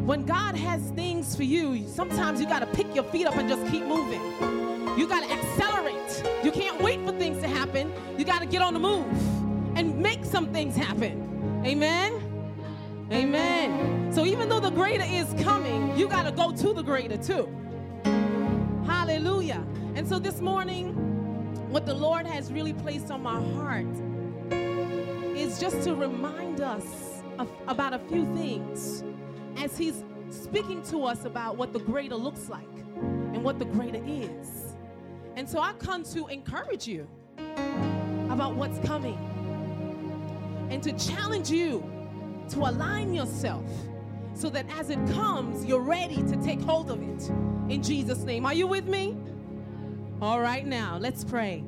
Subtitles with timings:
[0.07, 1.87] when God has things for you.
[1.87, 4.21] Sometimes you gotta pick your feet up and just keep moving.
[4.99, 6.23] You gotta accelerate.
[6.45, 7.93] You can't wait for things to happen.
[8.19, 9.07] You gotta get on the move
[9.77, 11.63] and make some things happen.
[11.65, 12.29] Amen.
[13.11, 14.13] Amen.
[14.13, 17.49] So even though the greater is coming, you got to go to the greater too.
[18.85, 19.65] Hallelujah.
[19.95, 20.93] And so this morning,
[21.71, 23.87] what the Lord has really placed on my heart
[25.39, 29.05] is just to remind us of, about a few things
[29.57, 34.03] as He's speaking to us about what the greater looks like and what the greater
[34.05, 34.75] is.
[35.37, 37.09] And so I come to encourage you
[38.29, 39.19] about what's coming
[40.71, 41.89] and to challenge you
[42.51, 43.65] to align yourself
[44.35, 47.29] so that as it comes, you're ready to take hold of it.
[47.73, 48.47] In Jesus' name.
[48.47, 49.17] Are you with me?
[50.21, 51.63] All right, now, let's pray.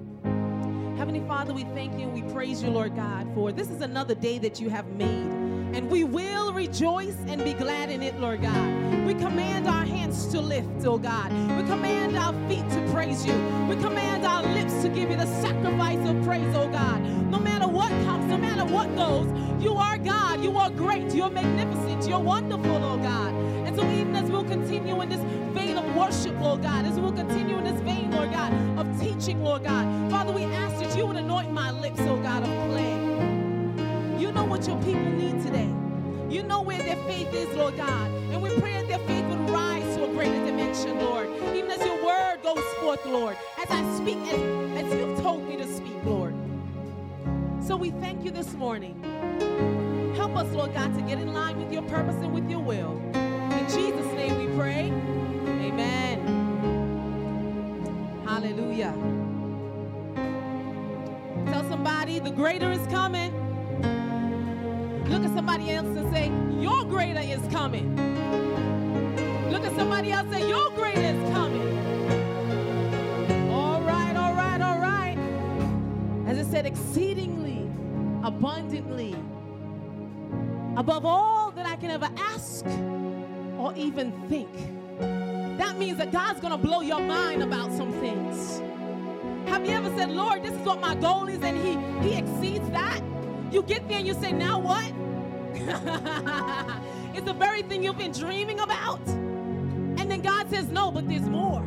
[1.01, 4.15] Heavenly Father, we thank you and we praise you, Lord God, for this is another
[4.15, 5.31] day that you have made.
[5.75, 9.07] And we will rejoice and be glad in it, Lord God.
[9.07, 11.33] We command our hands to lift, oh God.
[11.57, 13.33] We command our feet to praise you.
[13.67, 17.01] We command our lips to give you the sacrifice of praise, oh God.
[17.31, 19.27] No matter what comes, no matter what goes,
[19.65, 20.45] you are God.
[20.45, 21.15] You are great.
[21.15, 22.07] You're magnificent.
[22.11, 23.33] You're wonderful, oh God.
[23.67, 25.50] And so even as we'll continue in this
[25.97, 30.11] worship, Lord God, as we'll continue in this vein, Lord God, of teaching, Lord God,
[30.11, 34.21] Father, we ask that you would anoint my lips, oh God, of clay.
[34.21, 35.69] You know what your people need today.
[36.29, 38.11] You know where their faith is, Lord God.
[38.31, 41.29] And we pray that their faith would rise to a greater dimension, Lord.
[41.57, 45.57] Even as your word goes forth, Lord, as I speak, as, as you've told me
[45.57, 46.35] to speak, Lord.
[47.61, 49.01] So we thank you this morning.
[50.15, 53.00] Help us, Lord God, to get in line with your purpose and with your will.
[58.83, 58.95] Hallelujah.
[61.47, 63.33] Tell somebody the greater is coming.
[65.09, 66.33] Look at somebody else and say,
[66.63, 67.95] Your greater is coming.
[69.51, 71.69] Look at somebody else and say, Your greater is coming.
[73.51, 75.19] All right, all right, all right.
[76.27, 77.71] As it said, exceedingly,
[78.23, 79.15] abundantly,
[80.77, 82.65] above all that I can ever ask
[83.59, 84.80] or even think.
[85.61, 88.63] That means that God's gonna blow your mind about some things.
[89.47, 92.71] Have you ever said, Lord, this is what my goal is, and He He exceeds
[92.71, 93.03] that?
[93.53, 94.91] You get there and you say, now what?
[97.15, 99.07] it's the very thing you've been dreaming about.
[99.07, 101.61] And then God says, no, but there's more.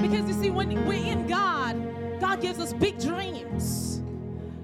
[0.00, 4.00] Because you see, when we're in God, God gives us big dreams.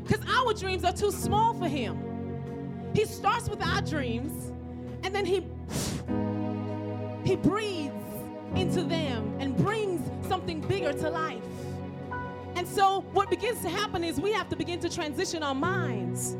[0.05, 1.99] Because our dreams are too small for Him.
[2.95, 4.53] He starts with our dreams,
[5.03, 5.45] and then He
[7.25, 8.02] He breathes
[8.57, 11.43] into them and brings something bigger to life.
[12.55, 16.37] And so, what begins to happen is we have to begin to transition our minds.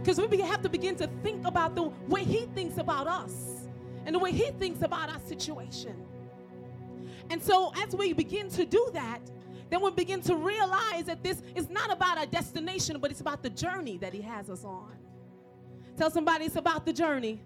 [0.00, 3.68] Because we have to begin to think about the way He thinks about us
[4.06, 5.94] and the way He thinks about our situation.
[7.28, 9.20] And so, as we begin to do that,
[9.68, 13.42] then we begin to realize that this is not about our destination, but it's about
[13.42, 14.96] the journey that He has us on.
[15.96, 17.40] Tell somebody it's about the journey.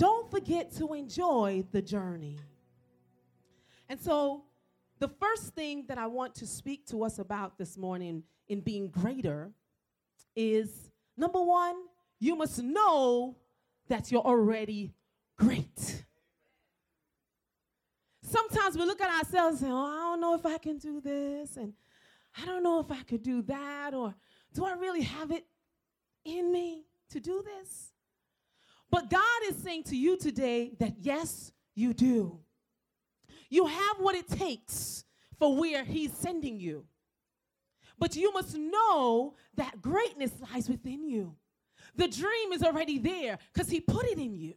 [0.00, 2.38] Don't forget to enjoy the journey.
[3.86, 4.44] And so,
[4.98, 8.88] the first thing that I want to speak to us about this morning in being
[8.88, 9.50] greater
[10.34, 11.76] is number one,
[12.18, 13.36] you must know
[13.88, 14.94] that you're already
[15.36, 16.04] great.
[18.22, 21.58] Sometimes we look at ourselves and oh, I don't know if I can do this,
[21.58, 21.74] and
[22.40, 24.14] I don't know if I could do that, or
[24.54, 25.44] do I really have it
[26.24, 27.92] in me to do this?
[28.90, 32.40] But God is saying to you today that yes, you do.
[33.48, 35.04] You have what it takes
[35.38, 36.84] for where He's sending you.
[37.98, 41.36] But you must know that greatness lies within you.
[41.96, 44.54] The dream is already there because He put it in you.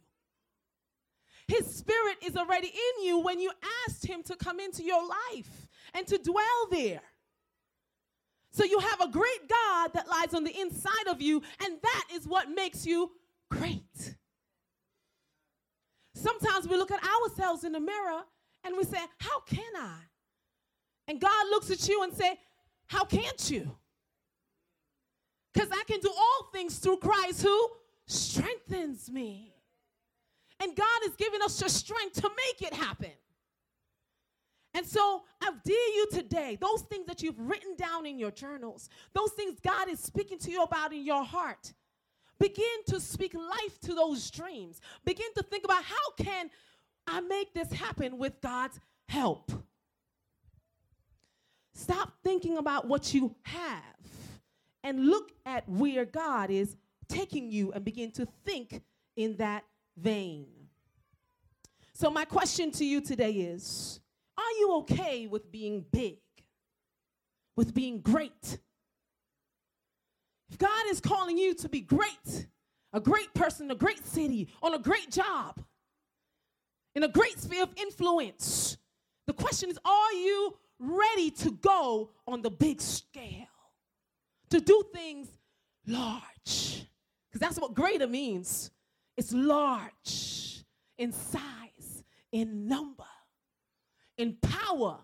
[1.46, 3.50] His spirit is already in you when you
[3.86, 7.02] asked Him to come into your life and to dwell there.
[8.50, 12.04] So you have a great God that lies on the inside of you, and that
[12.14, 13.10] is what makes you
[13.50, 13.83] great.
[16.24, 18.22] Sometimes we look at ourselves in the mirror
[18.64, 19.98] and we say, How can I?
[21.06, 22.38] And God looks at you and say,
[22.86, 23.76] How can't you?
[25.52, 27.68] Because I can do all things through Christ who
[28.06, 29.54] strengthens me.
[30.60, 33.12] And God is giving us the strength to make it happen.
[34.72, 38.88] And so I dare you today, those things that you've written down in your journals,
[39.12, 41.74] those things God is speaking to you about in your heart,
[42.48, 44.80] begin to speak life to those dreams.
[45.04, 46.50] Begin to think about how can
[47.06, 49.50] I make this happen with God's help.
[51.72, 53.82] Stop thinking about what you have
[54.82, 56.76] and look at where God is
[57.08, 58.82] taking you and begin to think
[59.16, 59.64] in that
[59.96, 60.46] vein.
[61.94, 64.00] So, my question to you today is
[64.36, 66.18] Are you okay with being big,
[67.56, 68.58] with being great?
[70.50, 72.46] If God is calling you to be great,
[72.92, 75.60] a great person, a great city, on a great job,
[76.94, 78.76] in a great sphere of influence,
[79.26, 83.46] the question is Are you ready to go on the big scale?
[84.50, 85.28] To do things
[85.86, 86.86] large?
[87.28, 88.70] Because that's what greater means.
[89.16, 90.64] It's large
[90.98, 93.04] in size, in number,
[94.18, 94.98] in power,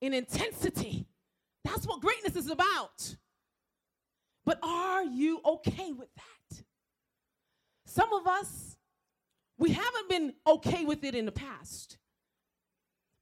[0.00, 1.06] in intensity.
[1.64, 3.16] That's what greatness is about.
[4.44, 6.62] But are you okay with that?
[7.86, 8.76] Some of us,
[9.58, 11.98] we haven't been okay with it in the past,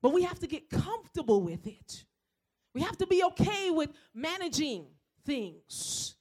[0.02, 2.04] but we have to get comfortable with it.
[2.74, 4.86] We have to be okay with managing
[5.24, 6.14] things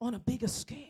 [0.00, 0.88] on a bigger scale.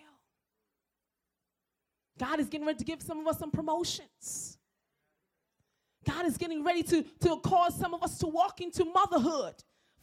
[2.19, 4.57] God is getting ready to give some of us some promotions.
[6.07, 9.55] God is getting ready to, to cause some of us to walk into motherhood,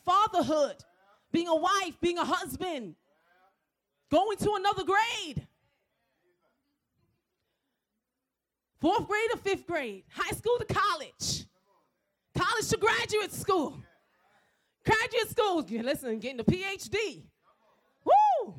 [0.06, 0.84] fatherhood,
[1.32, 2.96] being a wife, being a husband,
[4.14, 5.48] going to another grade.
[8.80, 11.46] Fourth grade to fifth grade, high school to college,
[12.38, 13.82] college to graduate school,
[14.86, 17.24] graduate school, listen, getting a PhD.
[18.06, 18.54] Woo!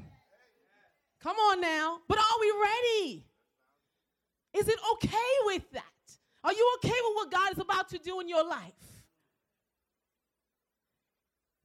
[1.20, 1.98] Come on now.
[2.08, 3.26] But are we ready?
[4.54, 5.84] Is it okay with that?
[6.42, 8.72] Are you okay with what God is about to do in your life?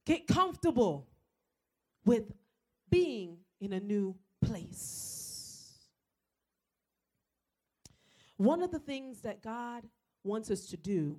[0.06, 1.08] Get comfortable
[2.04, 2.30] with
[2.90, 5.78] being in a new place.
[8.36, 9.84] One of the things that God
[10.24, 11.18] wants us to do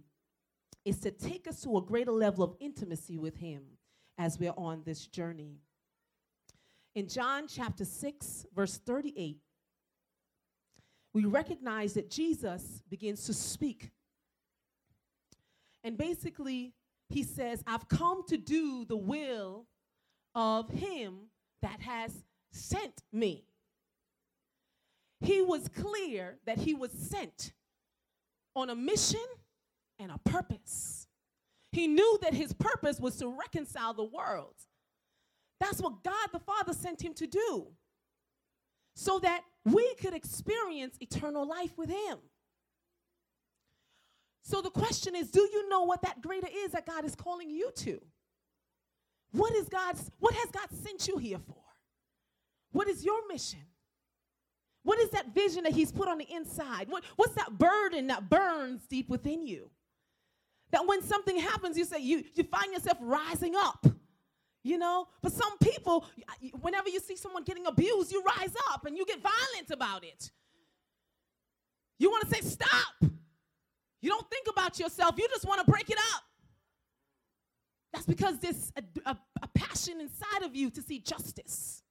[0.84, 3.64] is to take us to a greater level of intimacy with Him
[4.18, 5.60] as we're on this journey.
[6.96, 9.38] In John chapter 6, verse 38,
[11.14, 13.92] we recognize that Jesus begins to speak.
[15.84, 16.74] And basically,
[17.10, 19.66] he says, I've come to do the will
[20.34, 21.28] of him
[21.62, 23.46] that has sent me.
[25.20, 27.54] He was clear that he was sent
[28.56, 29.20] on a mission
[30.00, 31.08] and a purpose.
[31.72, 34.56] He knew that his purpose was to reconcile the world.
[35.60, 37.68] That's what God the Father sent him to do
[38.96, 42.18] so that we could experience eternal life with him.
[44.44, 47.50] So the question is, do you know what that greater is that God is calling
[47.50, 48.02] you to?
[49.32, 51.61] What is God's what has God sent you here for?
[52.72, 53.60] What is your mission?
[54.84, 56.88] What is that vision that he's put on the inside?
[56.90, 59.70] What, what's that burden that burns deep within you?
[60.72, 63.86] That when something happens, you say you, you find yourself rising up
[64.64, 66.06] you know but some people
[66.62, 70.32] whenever you see someone getting abused you rise up and you get violent about it
[71.98, 73.12] you want to say stop
[74.02, 76.24] you don't think about yourself you just want to break it up
[77.94, 81.82] that's because there's a, a, a passion inside of you to see justice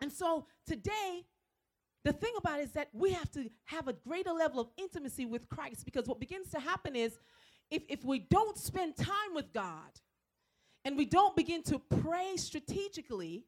[0.00, 1.24] and so today
[2.04, 5.26] the thing about it is that we have to have a greater level of intimacy
[5.26, 7.18] with christ because what begins to happen is
[7.70, 10.00] if, if we don't spend time with God
[10.84, 13.44] and we don't begin to pray strategically,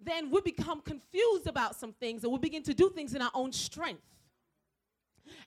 [0.00, 3.30] then we become confused about some things and we begin to do things in our
[3.34, 4.02] own strength.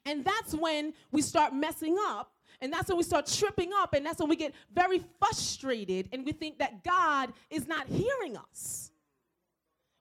[0.06, 2.32] And that's when we start messing up.
[2.62, 3.94] And that's when we start tripping up.
[3.94, 8.38] And that's when we get very frustrated and we think that God is not hearing
[8.38, 8.92] us.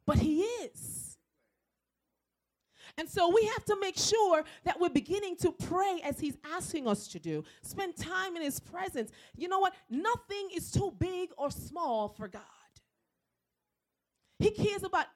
[0.07, 1.17] But He is.
[2.97, 6.87] And so we have to make sure that we're beginning to pray as He's asking
[6.87, 7.43] us to do.
[7.63, 9.11] Spend time in His presence.
[9.37, 9.75] You know what?
[9.91, 12.43] Nothing is too big or small for God.
[14.39, 15.07] He cares about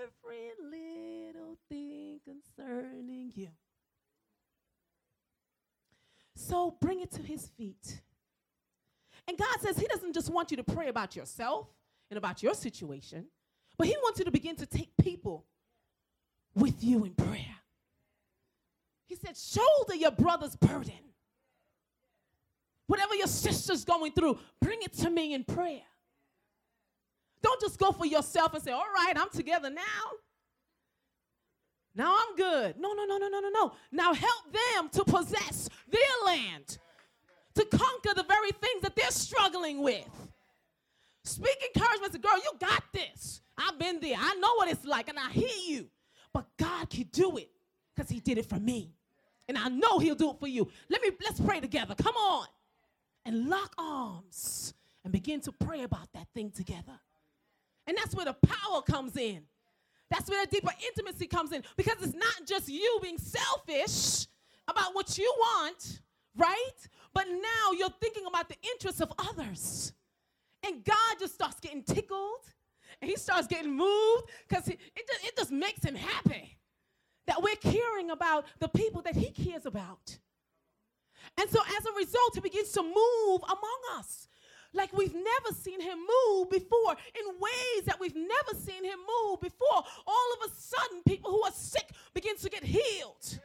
[0.00, 3.48] every little thing concerning you.
[6.34, 8.00] So bring it to his feet.
[9.28, 11.68] And God says he doesn't just want you to pray about yourself
[12.10, 13.26] and about your situation,
[13.80, 15.46] but he wants you to begin to take people
[16.54, 17.56] with you in prayer.
[19.06, 21.00] He said, shoulder your brother's burden.
[22.88, 25.80] Whatever your sister's going through, bring it to me in prayer.
[27.42, 29.82] Don't just go for yourself and say, all right, I'm together now.
[31.94, 32.78] Now I'm good.
[32.78, 33.72] No, no, no, no, no, no, no.
[33.90, 36.76] Now help them to possess their land,
[37.54, 40.29] to conquer the very things that they're struggling with.
[41.24, 43.42] Speak encouragement to girl, you got this.
[43.58, 44.16] I've been there.
[44.18, 45.86] I know what it's like, and I hear you.
[46.32, 47.50] But God can do it
[47.94, 48.94] because He did it for me.
[49.48, 50.68] And I know He'll do it for you.
[50.88, 51.94] Let me let's pray together.
[51.94, 52.46] Come on.
[53.26, 54.72] And lock arms
[55.04, 56.98] and begin to pray about that thing together.
[57.86, 59.42] And that's where the power comes in.
[60.10, 64.26] That's where the deeper intimacy comes in because it's not just you being selfish
[64.66, 66.00] about what you want,
[66.36, 66.88] right?
[67.12, 69.92] But now you're thinking about the interests of others.
[70.66, 72.44] And God just starts getting tickled
[73.00, 76.56] and he starts getting moved because it, just, it just makes him happy
[77.26, 80.18] that we're caring about the people that he cares about.
[81.38, 84.28] And so as a result, he begins to move among us
[84.72, 89.40] like we've never seen him move before, in ways that we've never seen him move
[89.40, 89.82] before.
[90.06, 93.40] All of a sudden, people who are sick begin to get healed.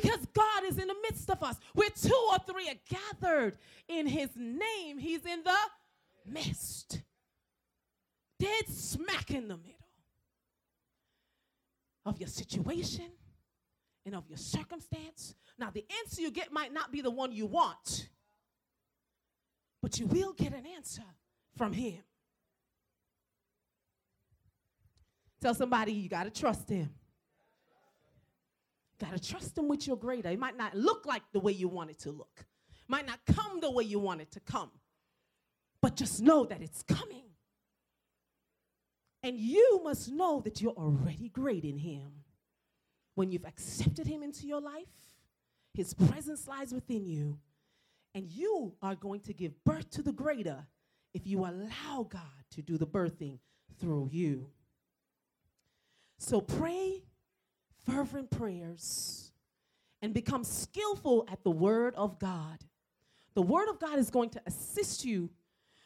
[0.00, 1.56] Because God is in the midst of us.
[1.74, 5.56] Where two or three are gathered in his name, he's in the
[6.26, 7.02] midst.
[8.38, 9.72] Dead smack in the middle
[12.04, 13.10] of your situation
[14.04, 15.34] and of your circumstance.
[15.58, 18.08] Now, the answer you get might not be the one you want
[19.86, 21.04] but you will get an answer
[21.56, 21.98] from him.
[25.40, 26.90] Tell somebody you got to trust him.
[28.98, 30.30] Got to trust him with your greater.
[30.30, 32.46] It might not look like the way you want it to look,
[32.88, 34.70] might not come the way you want it to come,
[35.82, 37.24] but just know that it's coming.
[39.22, 42.22] And you must know that you're already great in him.
[43.14, 44.86] When you've accepted him into your life,
[45.74, 47.38] his presence lies within you
[48.14, 50.66] and you are going to give birth to the greater
[51.12, 52.22] if you allow God
[52.52, 53.38] to do the birthing
[53.78, 54.48] through you.
[56.18, 57.02] So pray
[57.86, 59.32] fervent prayers
[60.02, 62.58] and become skillful at the Word of God.
[63.34, 65.30] The Word of God is going to assist you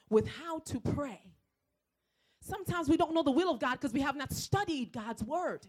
[0.08, 1.20] with how to pray.
[2.42, 5.66] Sometimes we don't know the will of God because we have not studied God's Word.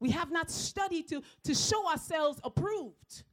[0.00, 3.24] We have not studied to, to show ourselves approved.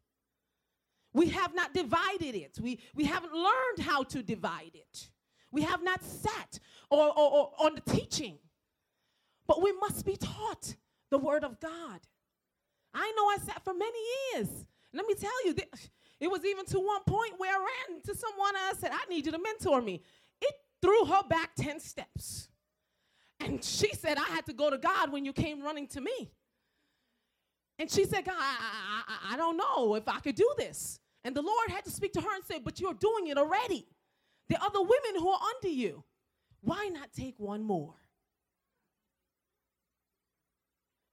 [1.13, 2.58] We have not divided it.
[2.62, 5.10] We, we haven't learned how to divide it.
[5.51, 8.38] We have not sat or, or, or on the teaching.
[9.48, 10.75] But we must be taught
[11.10, 12.01] the Word of God.
[12.94, 14.00] I know I sat for many
[14.34, 14.65] years.
[14.94, 15.56] Let me tell you,
[16.20, 17.58] it was even to one point where I
[17.89, 20.01] ran to someone and I said, I need you to mentor me.
[20.41, 22.50] It threw her back 10 steps.
[23.39, 26.32] And she said, I had to go to God when you came running to me.
[27.79, 31.00] And she said, God, I, I, I don't know if I could do this.
[31.24, 33.86] And the Lord had to speak to her and say, But you're doing it already.
[34.50, 36.03] There are other women who are under you.
[36.62, 37.94] Why not take one more?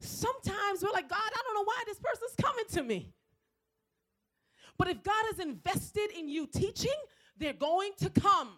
[0.04, 3.12] Sometimes we're like, God, I don't know why this person's coming to me.
[4.76, 6.94] But if God has invested in you teaching,
[7.38, 8.50] they're going to come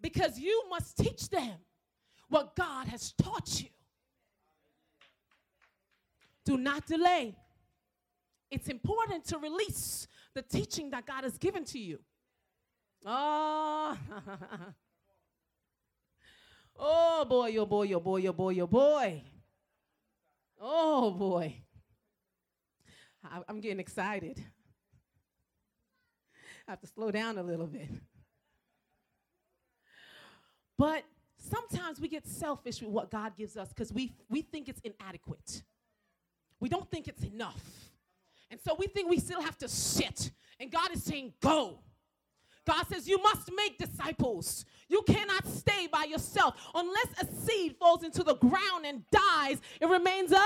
[0.00, 1.52] because you must teach them
[2.28, 3.68] what God has taught you.
[6.44, 7.36] Do not delay.
[8.50, 11.98] It's important to release the teaching that God has given to you.
[13.04, 13.96] Oh,
[16.78, 19.22] oh boy, oh boy, oh boy, oh boy, oh boy.
[20.60, 21.56] Oh boy.
[23.24, 24.42] I, I'm getting excited.
[26.68, 27.88] I have to slow down a little bit.
[30.76, 31.04] But
[31.36, 35.62] sometimes we get selfish with what God gives us because we, we think it's inadequate.
[36.60, 37.62] We don't think it's enough.
[38.50, 40.30] And so we think we still have to sit.
[40.58, 41.80] And God is saying, go.
[42.66, 44.64] God says, You must make disciples.
[44.88, 46.54] You cannot stay by yourself.
[46.74, 50.44] Unless a seed falls into the ground and dies, it remains a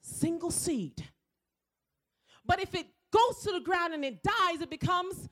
[0.00, 1.04] single seed.
[2.44, 5.28] But if it goes to the ground and it dies, it becomes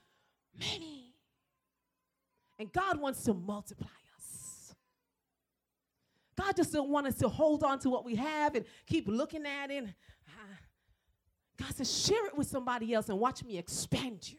[0.59, 1.14] many.
[2.59, 4.75] And God wants to multiply us.
[6.37, 9.47] God just doesn't want us to hold on to what we have and keep looking
[9.47, 9.85] at it.
[10.28, 10.54] Uh,
[11.59, 14.38] God says, share it with somebody else and watch me expand you.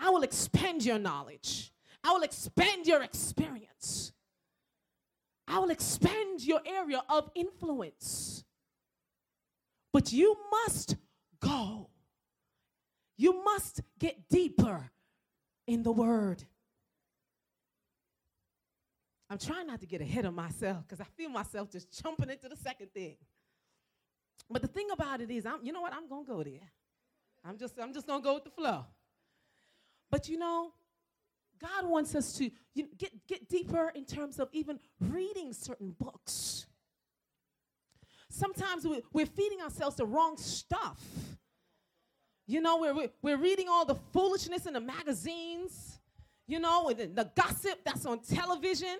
[0.00, 1.72] I will expand your knowledge.
[2.02, 4.12] I will expand your experience.
[5.46, 8.44] I will expand your area of influence.
[9.92, 10.96] But you must
[11.40, 11.90] go.
[13.16, 14.90] You must get deeper
[15.66, 16.42] in the word.
[19.28, 22.48] I'm trying not to get ahead of myself because I feel myself just jumping into
[22.48, 23.16] the second thing.
[24.48, 25.92] But the thing about it is, I'm, you know what?
[25.92, 26.72] I'm gonna go there.
[27.44, 28.84] I'm just, I'm just gonna go with the flow.
[30.10, 30.72] But you know,
[31.60, 35.94] God wants us to you know, get, get deeper in terms of even reading certain
[35.98, 36.66] books.
[38.30, 41.02] Sometimes we, we're feeding ourselves the wrong stuff.
[42.46, 45.98] You know, we're, we're reading all the foolishness in the magazines,
[46.46, 48.98] you know, the, the gossip that's on television.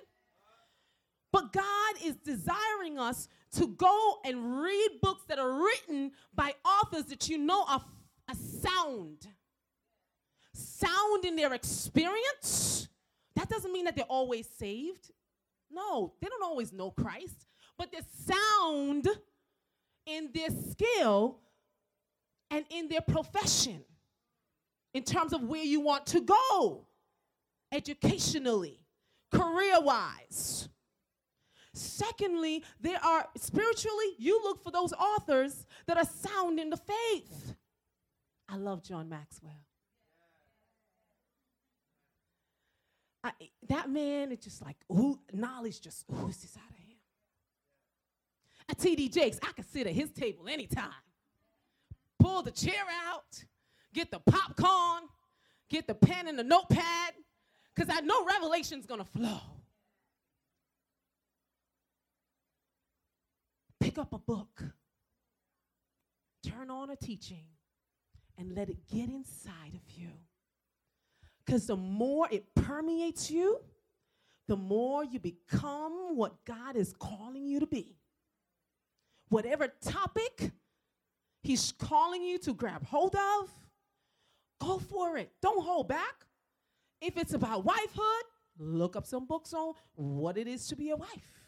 [1.33, 7.05] But God is desiring us to go and read books that are written by authors
[7.07, 7.85] that you know are,
[8.29, 9.27] are sound.
[10.61, 12.89] Sound in their experience.
[13.37, 15.11] That doesn't mean that they're always saved.
[15.71, 17.47] No, they don't always know Christ
[17.81, 19.09] but they're sound
[20.05, 21.39] in their skill
[22.51, 23.83] and in their profession
[24.93, 26.85] in terms of where you want to go
[27.73, 28.81] educationally,
[29.33, 30.69] career wise.
[31.73, 37.55] Secondly, there are spiritually, you look for those authors that are sound in the faith.
[38.47, 39.65] I love John Maxwell.
[43.23, 43.33] I,
[43.69, 46.97] that man, it's just like ooh, knowledge just oozes out of him.
[48.69, 50.91] At TD Jakes, I can sit at his table anytime.
[52.19, 53.45] Pull the chair out,
[53.93, 55.03] get the popcorn,
[55.69, 57.15] get the pen and the notepad,
[57.75, 59.41] because I know revelation's gonna flow.
[63.81, 64.63] Pick up a book,
[66.47, 67.45] turn on a teaching,
[68.39, 70.09] and let it get inside of you.
[71.51, 73.59] Because the more it permeates you,
[74.47, 77.97] the more you become what God is calling you to be
[79.31, 80.53] whatever topic
[81.43, 83.51] he's calling you to grab hold of,
[84.61, 85.33] go for it.
[85.43, 86.25] Don't hold back.
[87.01, 88.23] If it's about wifehood,
[88.57, 91.43] look up some books on what it is to be a wife.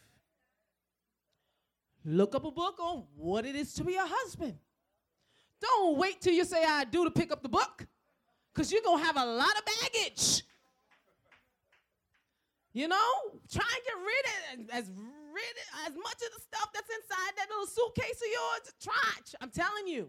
[2.05, 4.59] Look up a book on what it is to be a husband.
[5.61, 7.87] Don't wait till you say I do to pick up the book,
[8.53, 10.43] because you're going to have a lot of baggage.
[12.73, 12.97] You know,
[13.53, 17.33] try and get rid of as rid of as much of the stuff that's inside
[17.37, 18.75] that little suitcase of yours.
[18.83, 19.37] Try.
[19.41, 20.09] I'm telling you.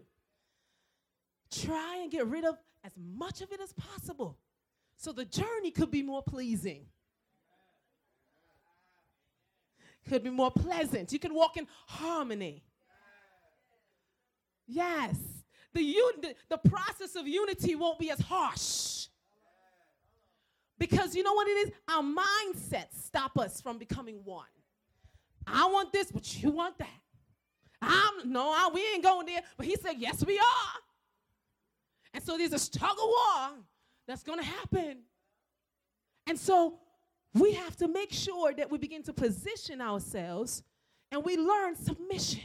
[1.50, 4.38] Try and get rid of as much of it as possible
[4.96, 6.86] so the journey could be more pleasing.
[10.08, 11.12] Could be more pleasant.
[11.12, 12.62] You can walk in harmony.
[14.66, 15.16] Yes.
[15.74, 19.08] The, un- the, process of unity won't be as harsh.
[20.78, 21.72] Because you know what it is?
[21.88, 24.46] Our mindsets stop us from becoming one.
[25.46, 26.88] I want this, but you want that.
[27.82, 29.42] I'm no, I, we ain't going there.
[29.56, 30.80] But he said, yes, we are.
[32.14, 33.50] And so there's a struggle war
[34.06, 34.98] that's going to happen.
[36.26, 36.78] And so
[37.34, 40.62] we have to make sure that we begin to position ourselves
[41.10, 42.42] and we learn submission.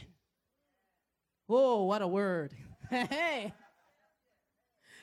[1.48, 2.54] Oh, what a word.
[2.90, 3.52] Hey.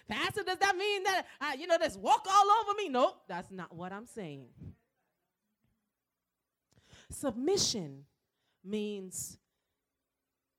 [0.09, 2.87] Pastor, does that mean that, uh, you know, this walk all over me?
[2.87, 4.47] Nope, that's not what I'm saying.
[7.09, 8.05] Submission
[8.63, 9.37] means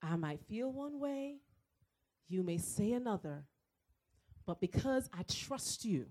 [0.02, 1.36] I might feel one way,
[2.28, 3.44] you may say another,
[4.46, 6.06] but because I trust you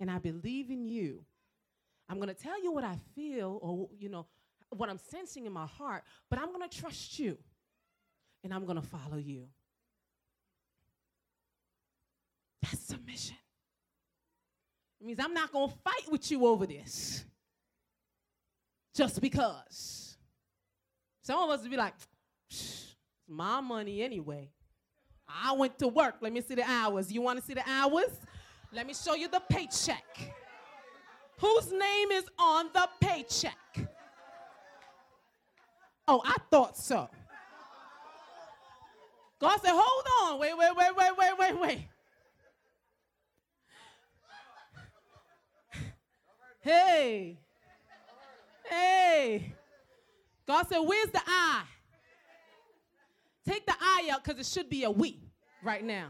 [0.00, 1.24] and I believe in you,
[2.08, 4.26] I'm going to tell you what I feel or, you know,
[4.70, 7.36] what I'm sensing in my heart, but I'm going to trust you
[8.44, 9.48] and I'm going to follow you.
[12.62, 13.36] That's submission.
[15.00, 17.24] It means I'm not going to fight with you over this
[18.94, 20.16] just because.
[21.22, 21.94] Some of us would be like,
[22.50, 22.96] it's
[23.28, 24.50] my money anyway.
[25.28, 26.16] I went to work.
[26.20, 27.12] Let me see the hours.
[27.12, 28.18] You want to see the hours?
[28.72, 30.34] Let me show you the paycheck.
[31.38, 33.88] Whose name is on the paycheck?
[36.08, 37.08] Oh, I thought so.
[39.38, 40.40] God said, hold on.
[40.40, 41.88] Wait, wait, wait, wait, wait, wait, wait.
[46.68, 47.38] Hey.
[48.68, 49.54] Hey.
[50.46, 51.62] God said, where's the I?
[53.46, 55.18] Take the I out because it should be a we
[55.62, 56.08] right now.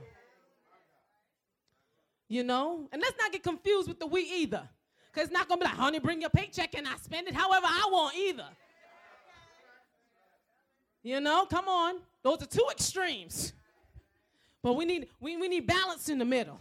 [2.27, 2.89] You know?
[2.91, 4.69] And let's not get confused with the we either.
[5.13, 7.35] Because it's not going to be like, honey, bring your paycheck and I spend it
[7.35, 8.49] however I want either.
[11.05, 12.01] You know, come on.
[12.25, 13.53] Those are two extremes.
[14.65, 16.59] But we need we, we need balance in the middle.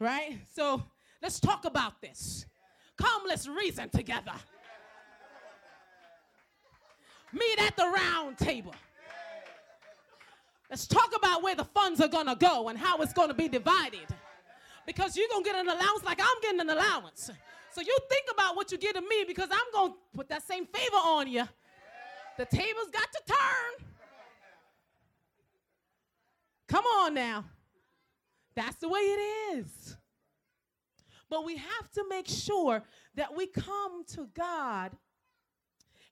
[0.00, 0.40] Right?
[0.52, 0.82] So
[1.22, 2.46] let's talk about this.
[2.96, 4.32] Come, let's reason together.
[7.32, 8.74] Meet at the round table.
[10.70, 14.06] Let's talk about where the funds are gonna go and how it's gonna be divided.
[14.86, 17.30] Because you're gonna get an allowance like I'm getting an allowance.
[17.72, 20.66] So you think about what you get to me because I'm gonna put that same
[20.66, 21.44] favor on you.
[22.38, 23.86] The table's got to turn.
[26.68, 27.44] Come on now.
[28.54, 29.96] That's the way it is.
[31.30, 32.82] But we have to make sure
[33.14, 34.96] that we come to God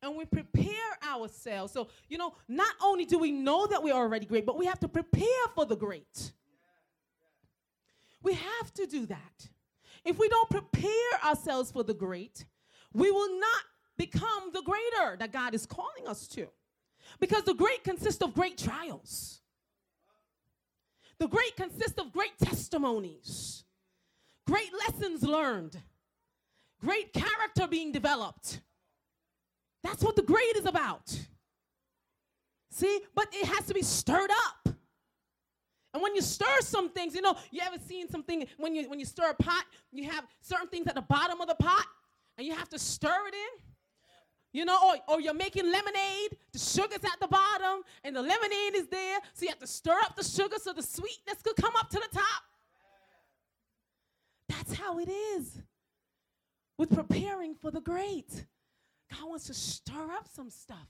[0.03, 1.73] and we prepare ourselves.
[1.73, 4.81] So, you know, not only do we know that we're already great, but we have
[4.81, 6.33] to prepare for the great.
[8.23, 9.49] We have to do that.
[10.05, 10.91] If we don't prepare
[11.25, 12.45] ourselves for the great,
[12.93, 13.63] we will not
[13.97, 16.47] become the greater that God is calling us to.
[17.21, 19.41] Because the great consists of great trials.
[21.19, 23.65] The great consists of great testimonies,
[24.47, 25.77] great lessons learned,
[26.81, 28.61] great character being developed.
[29.83, 31.19] That's what the grade is about.
[32.71, 34.75] See, but it has to be stirred up.
[35.95, 38.99] And when you stir some things, you know, you ever seen something when you when
[38.99, 41.87] you stir a pot, you have certain things at the bottom of the pot,
[42.37, 43.63] and you have to stir it in.
[44.53, 48.75] You know, or, or you're making lemonade, the sugar's at the bottom, and the lemonade
[48.75, 51.73] is there, so you have to stir up the sugar so the sweetness could come
[51.77, 52.43] up to the top.
[54.49, 55.61] That's how it is
[56.79, 58.45] with preparing for the great.
[59.11, 60.89] God wants to stir up some stuff.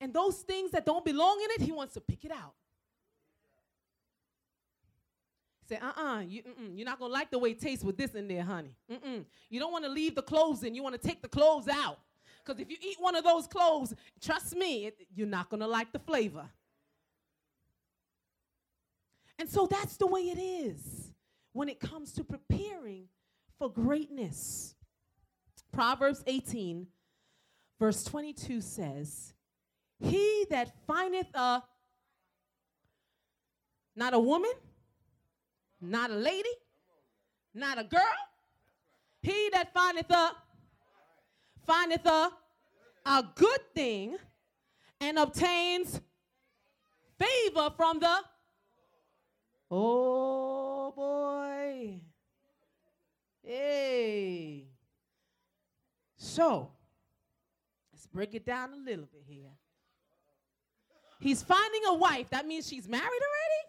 [0.00, 2.54] And those things that don't belong in it, He wants to pick it out.
[5.68, 6.42] Say, uh-uh, you,
[6.74, 8.76] you're not going to like the way it tastes with this in there, honey.
[8.90, 9.24] Mm-mm.
[9.48, 10.74] You don't want to leave the clothes in.
[10.74, 12.00] You want to take the clothes out.
[12.44, 15.66] Because if you eat one of those clothes, trust me, it, you're not going to
[15.66, 16.44] like the flavor.
[19.38, 21.12] And so that's the way it is
[21.52, 23.08] when it comes to preparing
[23.58, 24.74] for greatness.
[25.72, 26.86] Proverbs 18,
[27.80, 29.34] verse 22 says,
[30.00, 31.62] He that findeth a,
[33.96, 34.52] not a woman,
[35.80, 36.48] not a lady,
[37.54, 38.00] not a girl.
[39.22, 40.32] He that findeth a
[41.66, 42.30] findeth a
[43.06, 44.16] a good thing
[45.00, 46.00] and obtains
[47.18, 48.16] favor from the
[49.70, 52.00] Oh boy.
[53.42, 54.68] Hey.
[56.16, 56.70] So,
[57.92, 59.50] let's break it down a little bit here.
[61.20, 62.30] He's finding a wife.
[62.30, 63.64] That means she's married already?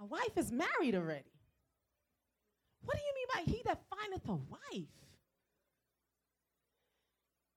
[0.00, 1.32] A wife is married already.
[2.84, 4.88] What do you mean by he that findeth a wife?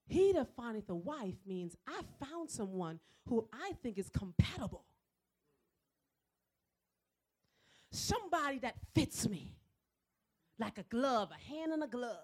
[0.08, 4.86] He that findeth a wife means I found someone who I think is compatible.
[7.92, 9.56] Somebody that fits me
[10.60, 12.18] like a glove, a hand in a glove.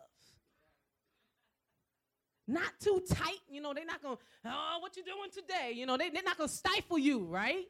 [2.47, 5.73] Not too tight, you know, they're not gonna, oh, what you doing today?
[5.73, 7.65] You know, they, they're not gonna stifle you, right?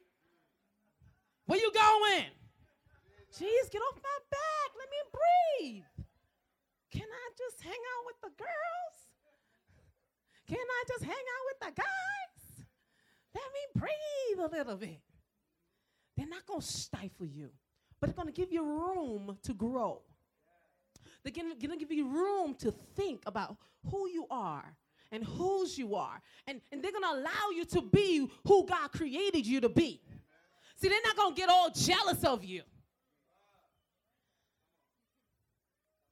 [1.46, 2.26] Where you going?
[3.34, 4.70] Jeez, get off my back.
[4.78, 6.06] Let me breathe.
[6.92, 8.98] Can I just hang out with the girls?
[10.46, 12.66] Can I just hang out with the guys?
[13.34, 15.00] Let me breathe a little bit.
[16.16, 17.50] They're not to stifle you,
[18.00, 20.02] but they're going to give you room to grow.
[21.22, 23.56] They're going to give you room to think about
[23.90, 24.64] who you are
[25.10, 26.20] and whose you are.
[26.46, 30.00] And, and they're going to allow you to be who God created you to be.
[30.76, 32.62] See, they're not going to get all jealous of you.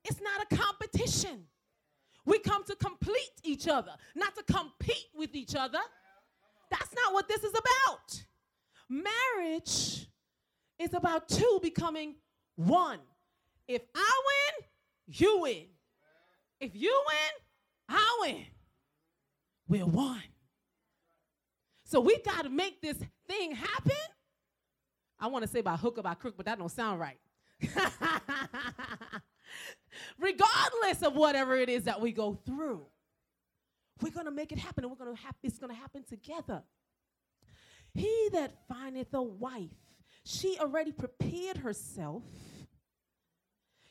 [0.04, 1.44] It's not a competition.
[2.24, 5.78] We come to complete each other, not to compete with each other.
[6.70, 8.24] That's not what this is about.
[8.88, 10.08] Marriage
[10.78, 12.14] is about two becoming
[12.56, 13.00] one.
[13.68, 14.66] If I win,
[15.06, 15.66] you win.
[16.60, 18.44] If you win, I win.
[19.68, 20.22] We're one.
[21.84, 23.92] So we got to make this thing happen
[25.18, 27.18] I want to say by hook or by crook, but that don't sound right.
[30.18, 32.84] Regardless of whatever it is that we go through,
[34.02, 36.04] we're going to make it happen and we're going to happen it's going to happen
[36.04, 36.62] together.
[37.94, 39.70] He that findeth a wife,
[40.26, 42.24] she already prepared herself.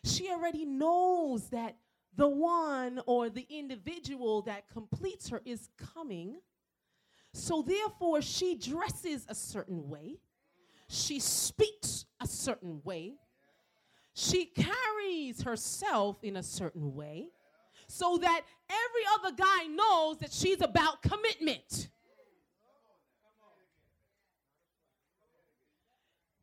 [0.03, 1.77] She already knows that
[2.17, 6.41] the one or the individual that completes her is coming.
[7.33, 10.17] So therefore, she dresses a certain way.
[10.89, 13.13] She speaks a certain way.
[14.13, 17.29] She carries herself in a certain way
[17.87, 21.87] so that every other guy knows that she's about commitment.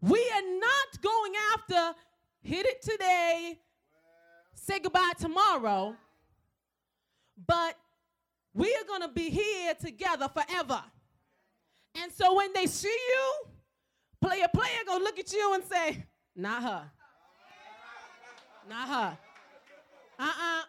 [0.02, 1.98] We are not going after
[2.42, 3.60] hit it today,
[4.52, 5.94] say goodbye tomorrow,
[7.46, 7.76] but
[8.52, 10.82] we are going to be here together forever.
[12.02, 13.32] And so when they see you,
[14.20, 16.90] player, player, go look at you and say, not her.
[18.68, 19.18] Not her.
[20.18, 20.62] Uh-uh.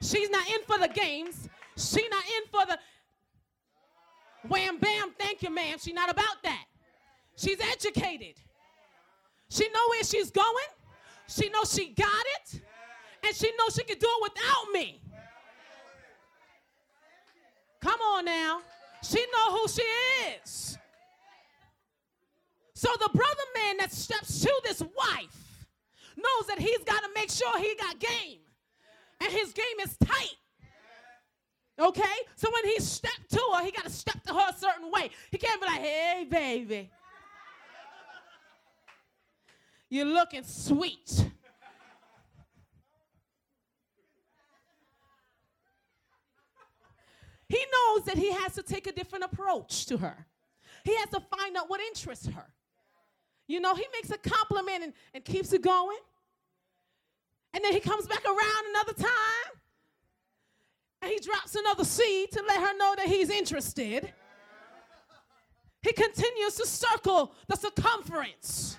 [0.00, 1.48] She's not in for the games.
[1.76, 2.78] She's not in for the
[4.48, 5.78] wham bam, thank you, ma'am.
[5.80, 6.64] She's not about that.
[7.36, 8.36] She's educated.
[9.50, 10.70] She know where she's going.
[11.28, 12.60] She knows she got it.
[13.26, 15.00] And she knows she can do it without me.
[17.80, 18.60] Come on now.
[19.02, 19.82] She know who she
[20.42, 20.78] is.
[22.74, 25.66] So the brother man that steps to this wife
[26.16, 28.40] knows that he's got to make sure he got game.
[29.20, 30.36] And his game is tight.
[31.78, 32.02] Okay?
[32.36, 35.10] So when he stepped to her, he got to step to her a certain way.
[35.30, 36.90] He can't be like, hey, baby.
[39.94, 41.24] You're looking sweet.
[47.48, 50.26] He knows that he has to take a different approach to her.
[50.82, 52.46] He has to find out what interests her.
[53.46, 55.98] You know, he makes a compliment and, and keeps it going.
[57.52, 59.60] And then he comes back around another time
[61.02, 64.12] and he drops another seed to let her know that he's interested.
[65.82, 68.76] He continues to circle the circumference.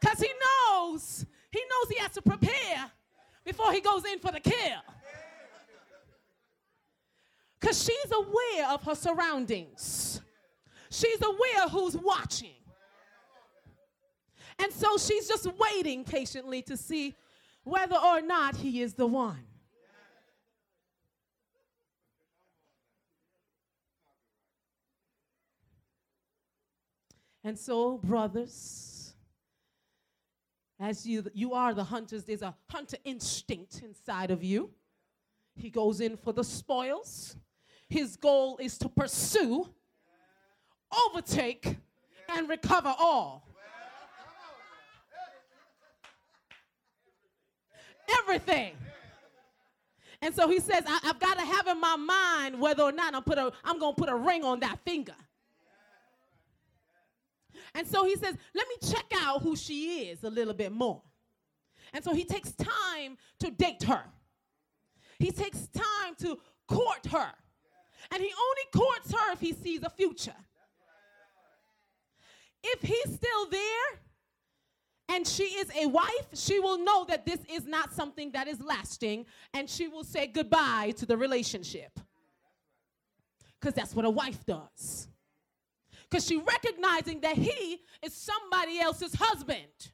[0.00, 2.90] Because he knows, he knows he has to prepare
[3.44, 4.80] before he goes in for the kill.
[7.60, 10.20] Because she's aware of her surroundings.
[10.90, 12.54] She's aware who's watching.
[14.58, 17.14] And so she's just waiting patiently to see
[17.64, 19.44] whether or not he is the one.
[27.44, 28.97] And so, brothers,
[30.80, 34.70] as you, you are the hunters, there's a hunter instinct inside of you.
[35.56, 37.36] He goes in for the spoils.
[37.88, 39.68] His goal is to pursue,
[41.06, 41.76] overtake,
[42.28, 43.44] and recover all.
[48.20, 48.74] Everything.
[50.20, 53.14] And so he says, I, have got to have in my mind whether or not
[53.14, 55.14] I'm, put a, I'm going to put a ring on that finger.
[57.74, 61.02] And so he says, let me check out who she is a little bit more.
[61.92, 64.04] And so he takes time to date her.
[65.18, 67.30] He takes time to court her.
[68.10, 70.34] And he only courts her if he sees a future.
[72.62, 74.00] If he's still there
[75.10, 78.60] and she is a wife, she will know that this is not something that is
[78.60, 81.98] lasting and she will say goodbye to the relationship.
[83.60, 85.08] Because that's what a wife does.
[86.10, 89.92] Because she recognizing that he is somebody else's husband.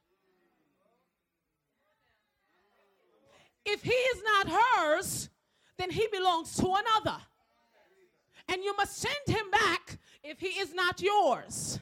[3.66, 5.30] If he is not hers,
[5.78, 7.18] then he belongs to another.
[8.48, 11.80] And you must send him back if he is not yours.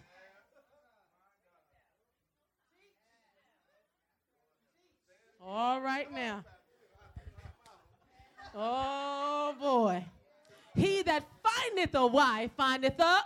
[5.45, 6.45] All right now.
[8.55, 10.05] Oh boy.
[10.75, 13.19] He that findeth a wife findeth a.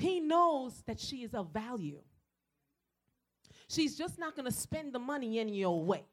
[0.00, 2.00] He knows that she is of value.
[3.68, 6.04] She's just not going to spend the money any your way.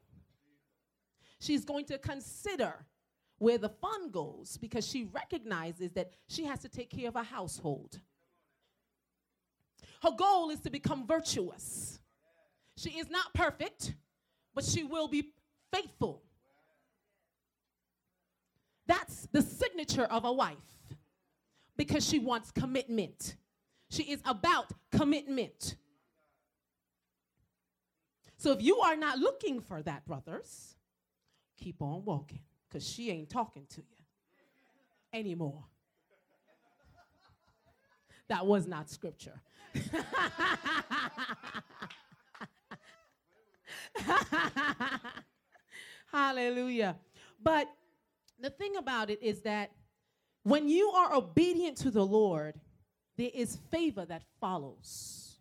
[1.40, 2.74] She's going to consider
[3.38, 7.22] where the fun goes because she recognizes that she has to take care of a
[7.22, 7.98] household.
[10.02, 11.98] Her goal is to become virtuous.
[12.76, 13.94] She is not perfect,
[14.54, 15.32] but she will be
[15.72, 16.22] faithful.
[18.86, 20.56] That's the signature of a wife
[21.78, 23.36] because she wants commitment.
[23.90, 25.76] She is about commitment.
[28.36, 30.76] So if you are not looking for that, brothers,
[31.56, 34.04] keep on walking because she ain't talking to you
[35.12, 35.64] anymore.
[38.28, 39.40] That was not scripture.
[46.12, 46.96] Hallelujah.
[47.42, 47.68] But
[48.38, 49.72] the thing about it is that
[50.42, 52.54] when you are obedient to the Lord,
[53.18, 55.38] there is favor that follows.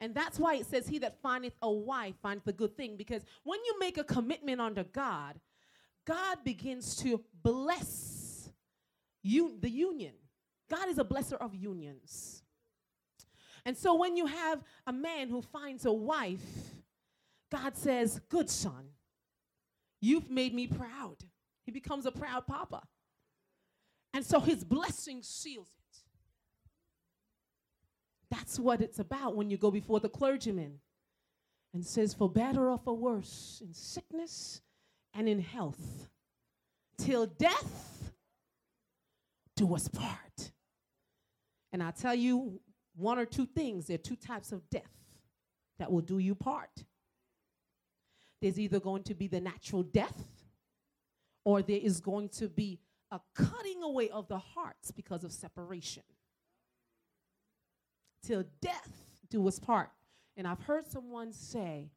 [0.00, 2.96] And that's why it says, He that findeth a wife findeth a good thing.
[2.96, 5.40] Because when you make a commitment unto God,
[6.04, 8.50] God begins to bless
[9.22, 10.14] you, the union.
[10.70, 12.42] God is a blesser of unions.
[13.64, 16.40] And so when you have a man who finds a wife,
[17.50, 18.88] God says, Good son,
[20.00, 21.16] you've made me proud.
[21.64, 22.82] He becomes a proud papa.
[24.14, 25.77] And so his blessing seals it.
[28.30, 30.80] That's what it's about when you go before the clergyman
[31.72, 34.60] and says, For better or for worse, in sickness
[35.14, 36.08] and in health,
[36.98, 38.12] till death
[39.56, 40.52] do us part.
[41.72, 42.60] And I'll tell you
[42.96, 43.86] one or two things.
[43.86, 44.90] There are two types of death
[45.78, 46.84] that will do you part.
[48.40, 50.24] There's either going to be the natural death,
[51.44, 56.02] or there is going to be a cutting away of the hearts because of separation.
[58.22, 58.90] Till death
[59.30, 59.90] do us part.
[60.36, 61.90] And I've heard someone say,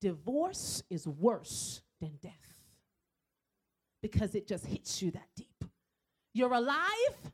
[0.00, 2.32] divorce is worse than death
[4.02, 5.64] because it just hits you that deep.
[6.32, 7.32] You're alive,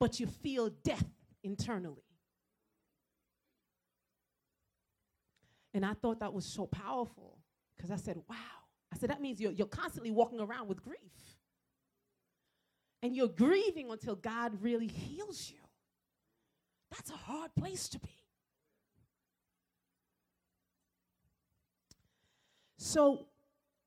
[0.00, 1.06] but you feel death
[1.44, 2.02] internally.
[5.74, 7.38] And I thought that was so powerful
[7.76, 8.36] because I said, wow.
[8.92, 10.98] I said, that means you're, you're constantly walking around with grief.
[13.02, 15.65] And you're grieving until God really heals you.
[16.90, 18.16] That's a hard place to be.
[22.78, 23.26] So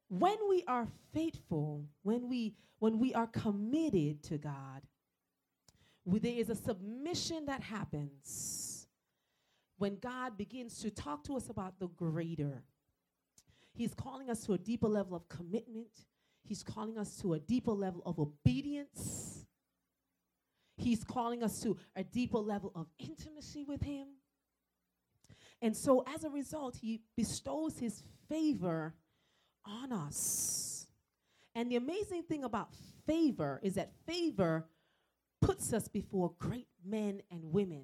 [0.10, 4.82] when we are faithful, when we when we are committed to God,
[6.06, 8.88] there is a submission that happens
[9.78, 12.64] when God begins to talk to us about the greater.
[13.74, 16.06] He's calling us to a deeper level of commitment.
[16.44, 19.39] He's calling us to a deeper level of obedience.
[20.80, 24.08] He's calling us to a deeper level of intimacy with Him.
[25.62, 28.96] And so, as a result, He bestows His favor
[29.66, 30.88] on us.
[31.56, 32.70] And the amazing thing about
[33.06, 34.68] favor is that favor
[35.42, 37.84] puts us before great men and women.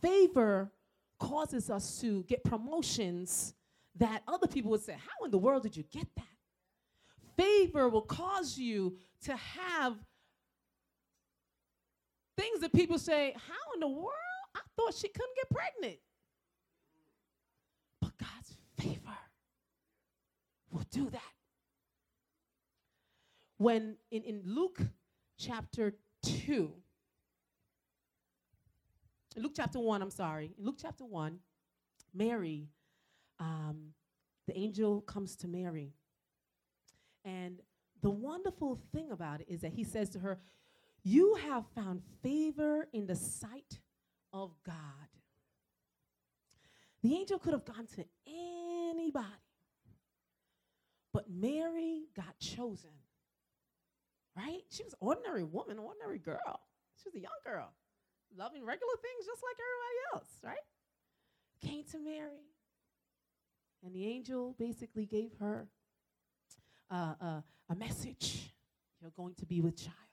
[0.00, 0.70] Favor
[1.18, 3.54] causes us to get promotions
[3.96, 6.24] that other people would say, How in the world did you get that?
[7.36, 9.96] Favor will cause you to have
[12.36, 14.12] things that people say, How in the world?
[14.54, 15.98] I thought she couldn't get pregnant.
[18.00, 19.16] But God's favor
[20.70, 21.20] will do that.
[23.58, 24.80] When in, in Luke
[25.38, 26.72] chapter 2,
[29.36, 31.38] Luke chapter 1, I'm sorry, in Luke chapter 1,
[32.14, 32.68] Mary,
[33.38, 33.92] um,
[34.46, 35.92] the angel comes to Mary.
[37.24, 37.60] And
[38.02, 40.38] the wonderful thing about it is that he says to her,
[41.08, 43.78] You have found favor in the sight
[44.32, 44.74] of God.
[47.00, 49.24] The angel could have gone to anybody,
[51.12, 52.90] but Mary got chosen.
[54.36, 54.62] Right?
[54.68, 56.60] She was an ordinary woman, ordinary girl.
[57.00, 57.68] She was a young girl,
[58.36, 61.70] loving regular things just like everybody else, right?
[61.70, 62.50] Came to Mary.
[63.84, 65.68] And the angel basically gave her
[66.90, 67.40] uh, uh,
[67.70, 68.52] a message
[69.00, 70.05] You're going to be with child.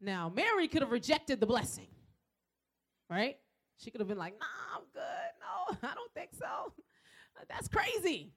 [0.00, 1.88] Now, Mary could have rejected the blessing,
[3.10, 3.36] right?
[3.78, 5.02] She could have been like, nah, I'm good.
[5.82, 6.72] No, I don't think so.
[7.48, 8.32] That's crazy,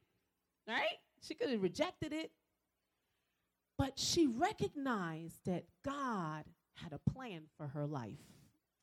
[0.67, 0.97] right?
[1.21, 2.31] She could have rejected it.
[3.77, 6.43] But she recognized that God
[6.75, 8.19] had a plan for her life.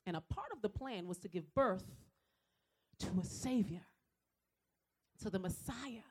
[0.07, 1.85] And a part of the plan was to give birth
[3.01, 3.83] to a Savior,
[5.23, 6.03] to the Messiah.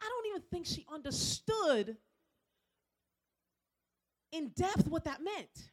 [0.00, 1.96] I don't even think she understood
[4.32, 5.70] in depth what that meant.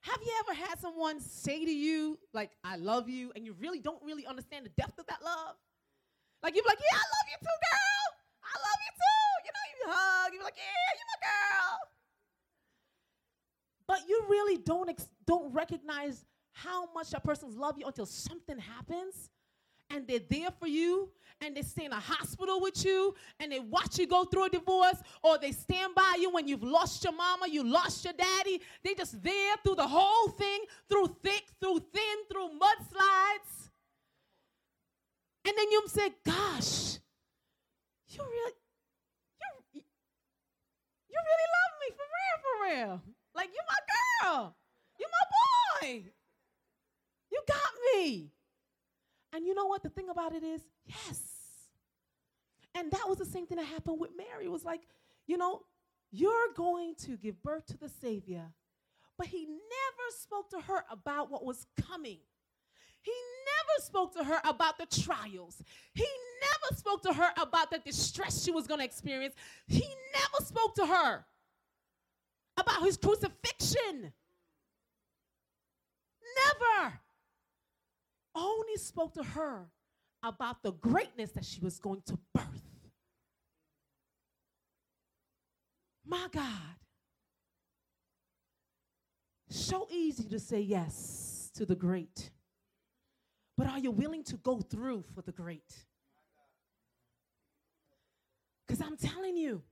[0.00, 3.80] Have you ever had someone say to you, like, I love you, and you really
[3.80, 5.56] don't really understand the depth of that love?
[6.42, 8.06] Like, you're like, yeah, I love you too, girl.
[8.44, 9.46] I love you too.
[9.46, 11.78] You know, you hug, you're like, yeah, you're my girl.
[13.86, 18.58] But you really don't, ex- don't recognize how much that person's love you until something
[18.58, 19.30] happens
[19.94, 21.08] and they're there for you
[21.40, 24.50] and they stay in a hospital with you and they watch you go through a
[24.50, 28.60] divorce or they stand by you when you've lost your mama, you lost your daddy.
[28.82, 33.70] They just there through the whole thing, through thick, through thin, through mudslides.
[35.46, 36.98] And then you say, gosh,
[38.08, 38.52] you really,
[39.74, 39.82] you,
[41.10, 43.02] you really love me for real, for real.
[43.34, 44.56] Like you're my girl.
[44.98, 46.04] You're my boy.
[47.30, 48.30] You got me.
[49.34, 49.82] And you know what?
[49.82, 51.20] The thing about it is, yes.
[52.74, 54.44] And that was the same thing that happened with Mary.
[54.44, 54.82] It was like,
[55.26, 55.62] you know,
[56.12, 58.44] you're going to give birth to the Savior.
[59.18, 62.18] But he never spoke to her about what was coming.
[63.02, 65.62] He never spoke to her about the trials.
[65.94, 66.06] He
[66.40, 69.34] never spoke to her about the distress she was going to experience.
[69.66, 71.24] He never spoke to her
[72.56, 74.12] about his crucifixion.
[76.36, 77.00] Never.
[78.34, 79.68] Only spoke to her
[80.22, 82.90] about the greatness that she was going to birth.
[86.04, 86.76] My God.
[89.48, 92.30] So easy to say yes to the great.
[93.56, 95.72] But are you willing to go through for the great?
[98.66, 99.62] Because I'm telling you,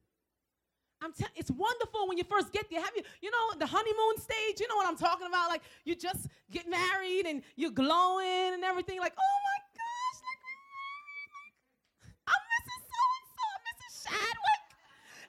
[1.02, 2.80] I'm it's wonderful when you first get there.
[2.80, 4.60] Have you, you know, the honeymoon stage?
[4.60, 5.48] You know what I'm talking about?
[5.48, 9.00] Like you just get married and you're glowing and everything.
[9.00, 11.30] Like, oh my gosh, like we're married.
[11.34, 11.54] Like,
[12.30, 12.80] I'm Mrs.
[12.86, 13.92] So and so, Mrs.
[14.06, 14.64] Shadwick.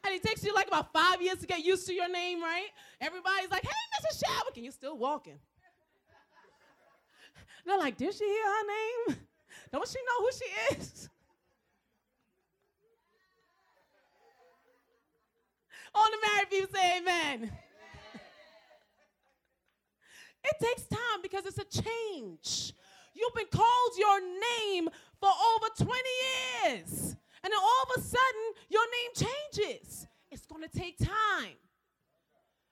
[0.05, 2.69] And it takes you like about five years to get used to your name, right?
[3.01, 4.19] Everybody's like, hey, Mrs.
[4.19, 5.39] Shadwick, and you're still walking.
[7.65, 9.17] They're like, did she hear her name?
[9.71, 11.09] Don't she know who she is?
[15.95, 17.51] All the married people say amen.
[20.43, 22.73] it takes time because it's a change.
[23.13, 24.89] You've been called your name
[25.19, 25.93] for over 20
[26.63, 27.15] years.
[27.43, 30.07] And then all of a sudden, your name changes.
[30.31, 31.57] It's going to take time.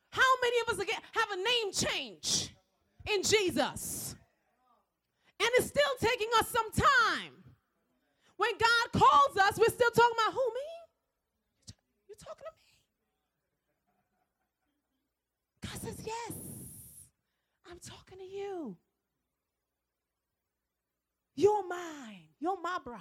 [0.10, 2.54] How many of us have a name change
[3.14, 4.16] in Jesus?
[5.40, 7.34] And it's still taking us some time.
[8.38, 10.70] When God calls us, we're still talking about who, me?
[12.10, 12.61] You're talking to me?
[15.72, 16.34] God says, Yes,
[17.70, 18.76] I'm talking to you.
[21.36, 22.28] You're mine.
[22.40, 23.00] You're my bride.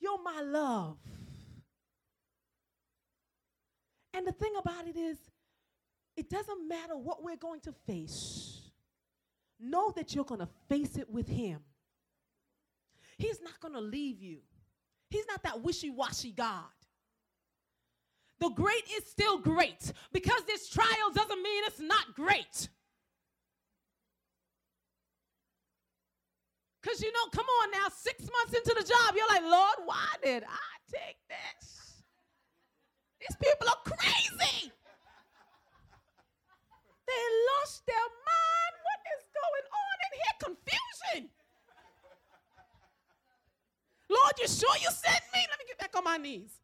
[0.00, 0.98] You're my love.
[4.14, 5.16] And the thing about it is,
[6.16, 8.62] it doesn't matter what we're going to face
[9.62, 11.60] know that you're going to face it with Him.
[13.16, 14.38] He's not going to leave you,
[15.08, 16.64] He's not that wishy washy God.
[18.42, 22.68] The great is still great because this trial doesn't mean it's not great.
[26.82, 30.08] Because you know, come on now, six months into the job, you're like, Lord, why
[30.24, 32.02] did I take this?
[33.20, 34.72] These people are crazy.
[37.06, 37.22] They
[37.60, 38.74] lost their mind.
[38.82, 40.34] What is going on in here?
[40.42, 41.30] Confusion.
[44.10, 45.46] Lord, you sure you sent me?
[45.48, 46.58] Let me get back on my knees.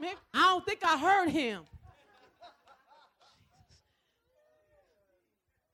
[0.00, 1.62] Man, I don't think I heard him.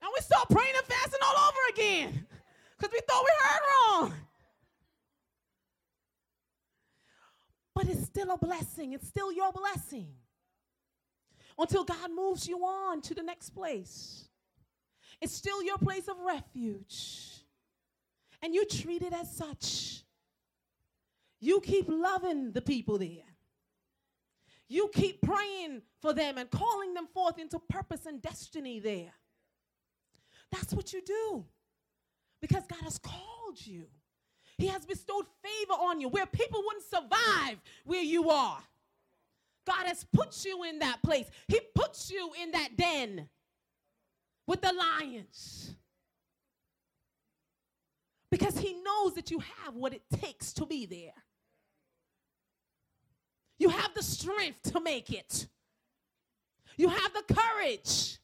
[0.00, 2.26] And we start praying and fasting all over again
[2.76, 4.14] because we thought we heard wrong.
[7.74, 8.92] But it's still a blessing.
[8.92, 10.08] It's still your blessing
[11.58, 14.28] until God moves you on to the next place.
[15.20, 17.44] It's still your place of refuge.
[18.42, 20.02] And you treat it as such.
[21.40, 23.33] You keep loving the people there.
[24.68, 29.12] You keep praying for them and calling them forth into purpose and destiny there.
[30.50, 31.44] That's what you do
[32.40, 33.86] because God has called you.
[34.56, 38.62] He has bestowed favor on you where people wouldn't survive where you are.
[39.66, 41.26] God has put you in that place.
[41.48, 43.28] He puts you in that den
[44.46, 45.74] with the lions.
[48.30, 51.14] Because he knows that you have what it takes to be there.
[53.58, 55.46] You have the strength to make it.
[56.76, 58.18] You have the courage.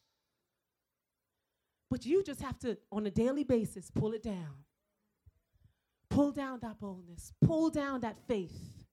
[1.90, 4.64] But you just have to, on a daily basis, pull it down.
[6.08, 7.32] Pull down that boldness.
[7.44, 8.84] Pull down that faith.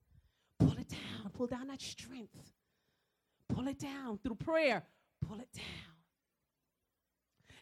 [0.58, 1.30] Pull it down.
[1.32, 2.52] Pull down that strength.
[3.48, 4.84] Pull it down through prayer.
[5.26, 5.64] Pull it down.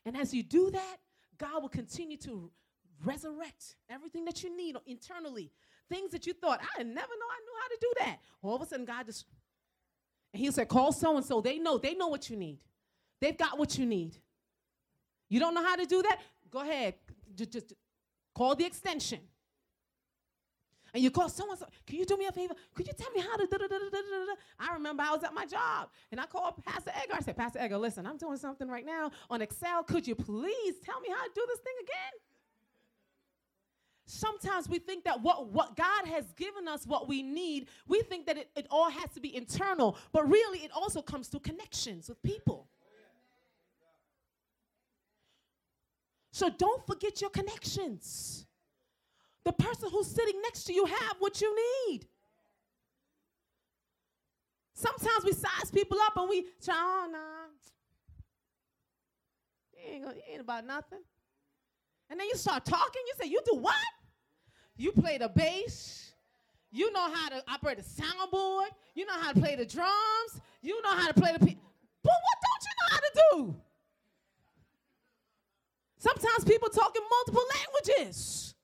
[0.05, 0.97] And as you do that,
[1.39, 2.51] God will continue to
[3.05, 5.51] resurrect everything that you need internally.
[5.89, 8.18] Things that you thought, I never know I knew how to do that.
[8.43, 9.24] All of a sudden, God just,
[10.32, 11.41] and He said, call so and so.
[11.41, 12.59] They know, they know what you need.
[13.20, 14.16] They've got what you need.
[15.28, 16.20] You don't know how to do that?
[16.51, 16.95] Go ahead.
[17.34, 17.72] Just, just
[18.34, 19.20] call the extension
[20.97, 22.55] and you call someone, can you do me a favor?
[22.74, 24.34] Could you tell me how to da da da da da da?
[24.59, 27.16] I remember I was at my job and I called Pastor Edgar.
[27.16, 29.82] I said, Pastor Edgar, listen, I'm doing something right now on Excel.
[29.82, 32.14] Could you please tell me how to do this thing again?
[34.07, 38.27] Sometimes we think that what, what God has given us, what we need, we think
[38.27, 42.09] that it, it all has to be internal, but really it also comes through connections
[42.09, 42.69] with people.
[46.31, 48.47] So don't forget your connections.
[49.45, 51.57] The person who's sitting next to you have what you
[51.89, 52.07] need.
[54.75, 57.19] Sometimes we size people up and we try, oh, nah.
[59.73, 61.01] He ain't, gonna, ain't about nothing.
[62.11, 63.75] And then you start talking, you say, you do what?
[64.77, 66.12] You play the bass.
[66.70, 68.68] You know how to operate a soundboard.
[68.95, 70.41] You know how to play the drums.
[70.62, 71.39] You know how to play the.
[71.39, 71.57] Pe-
[72.03, 73.57] but what don't you know how to do?
[75.99, 78.55] Sometimes people talk in multiple languages.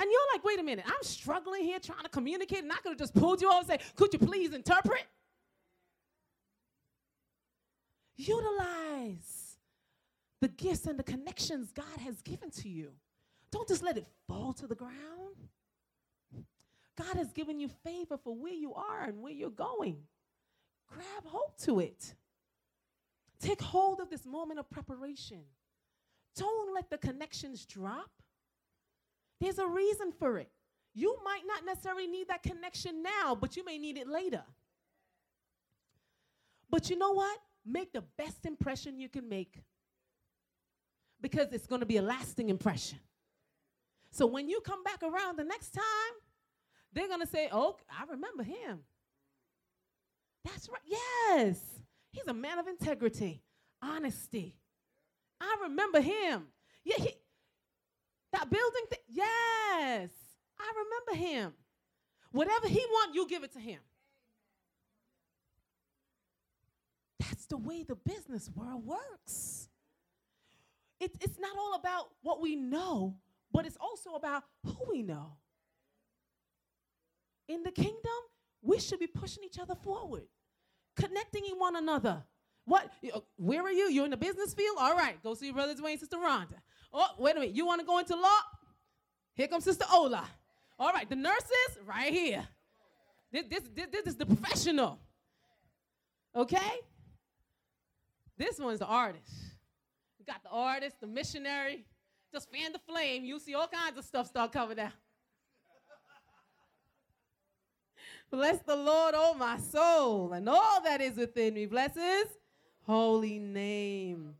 [0.00, 2.90] And you're like, wait a minute, I'm struggling here trying to communicate, and I could
[2.90, 5.06] have just pulled you over and say, could you please interpret?
[8.16, 9.56] Utilize
[10.40, 12.90] the gifts and the connections God has given to you.
[13.52, 14.96] Don't just let it fall to the ground.
[16.96, 19.98] God has given you favor for where you are and where you're going.
[20.88, 22.14] Grab hold to it.
[23.40, 25.42] Take hold of this moment of preparation.
[26.36, 28.10] Don't let the connections drop.
[29.40, 30.50] There's a reason for it.
[30.94, 34.44] You might not necessarily need that connection now, but you may need it later.
[36.70, 37.38] But you know what?
[37.66, 39.62] Make the best impression you can make
[41.20, 42.98] because it's going to be a lasting impression.
[44.12, 46.14] So when you come back around the next time,
[46.92, 48.80] they're going to say, Oh, I remember him.
[50.44, 50.80] That's right.
[50.86, 51.60] Yes.
[52.10, 53.42] He's a man of integrity,
[53.80, 54.54] honesty.
[55.40, 56.44] I remember him.
[56.84, 57.10] Yeah, he,
[58.32, 58.98] that building thing.
[59.08, 60.10] Yes.
[60.58, 61.52] I remember him.
[62.32, 63.80] Whatever he want, you give it to him.
[67.20, 69.68] That's the way the business world works.
[71.00, 73.16] It, it's not all about what we know,
[73.52, 75.36] but it's also about who we know.
[77.48, 78.00] In the kingdom,
[78.62, 80.24] we should be pushing each other forward,
[80.96, 82.22] connecting in one another.
[82.64, 82.90] What?
[83.12, 83.90] Uh, where are you?
[83.90, 84.76] You're in the business field?
[84.78, 86.54] All right, go see Brother Dwayne, Sister Rhonda.
[86.92, 87.54] Oh, wait a minute.
[87.54, 88.38] You want to go into law?
[89.34, 90.24] Here comes Sister Ola.
[90.78, 92.46] All right, the nurses, right here.
[93.32, 94.98] This, this, this, this is the professional.
[96.36, 96.80] Okay?
[98.36, 99.30] This one's the artist.
[100.18, 101.84] We got the artist, the missionary.
[102.32, 103.24] Just fan the flame.
[103.24, 104.92] You'll see all kinds of stuff start coming out.
[108.30, 111.66] Bless the Lord, oh my soul, and all that is within me.
[111.66, 112.26] Bless his
[112.86, 114.34] holy name.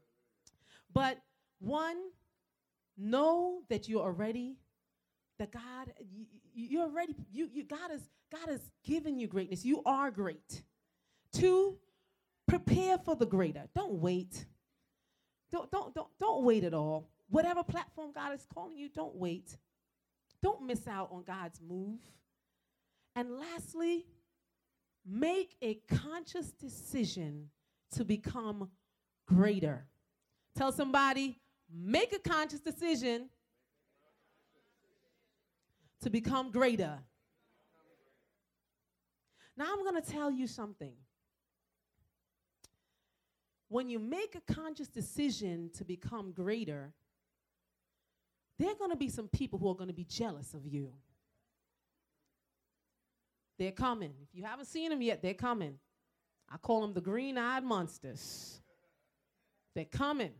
[0.95, 1.19] But
[1.59, 1.99] one,
[2.97, 4.57] know that you're already,
[5.39, 6.25] that God, you,
[6.55, 9.63] you're already, you, you, God, has, God has given you greatness.
[9.63, 10.63] You are great.
[11.35, 11.77] Two,
[12.47, 13.65] prepare for the greater.
[13.75, 14.47] Don't wait.
[15.51, 17.11] Don't, don't, don't, don't wait at all.
[17.33, 19.57] Whatever platform God is calling you, don't wait.
[20.43, 21.99] Don't miss out on God's move.
[23.17, 24.05] And lastly,
[25.07, 27.49] make a conscious decision
[27.93, 28.69] to become
[29.27, 29.87] greater.
[30.55, 31.41] Tell somebody,
[31.75, 33.31] make a conscious decision
[36.03, 36.99] to become greater.
[39.57, 40.93] Now, I'm going to tell you something.
[43.69, 46.93] When you make a conscious decision to become greater,
[48.63, 50.93] there are going to be some people who are going to be jealous of you.
[53.59, 54.13] They're coming.
[54.23, 55.79] If you haven't seen them yet, they're coming.
[56.49, 58.61] I call them the green eyed monsters.
[59.75, 60.33] They're coming.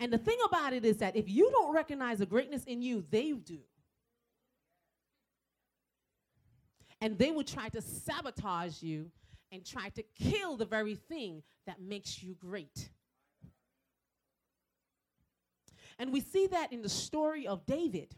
[0.00, 3.04] And the thing about it is that if you don't recognize the greatness in you,
[3.10, 3.60] they do.
[7.00, 9.10] And they will try to sabotage you
[9.52, 12.90] and try to kill the very thing that makes you great.
[15.98, 18.14] And we see that in the story of David.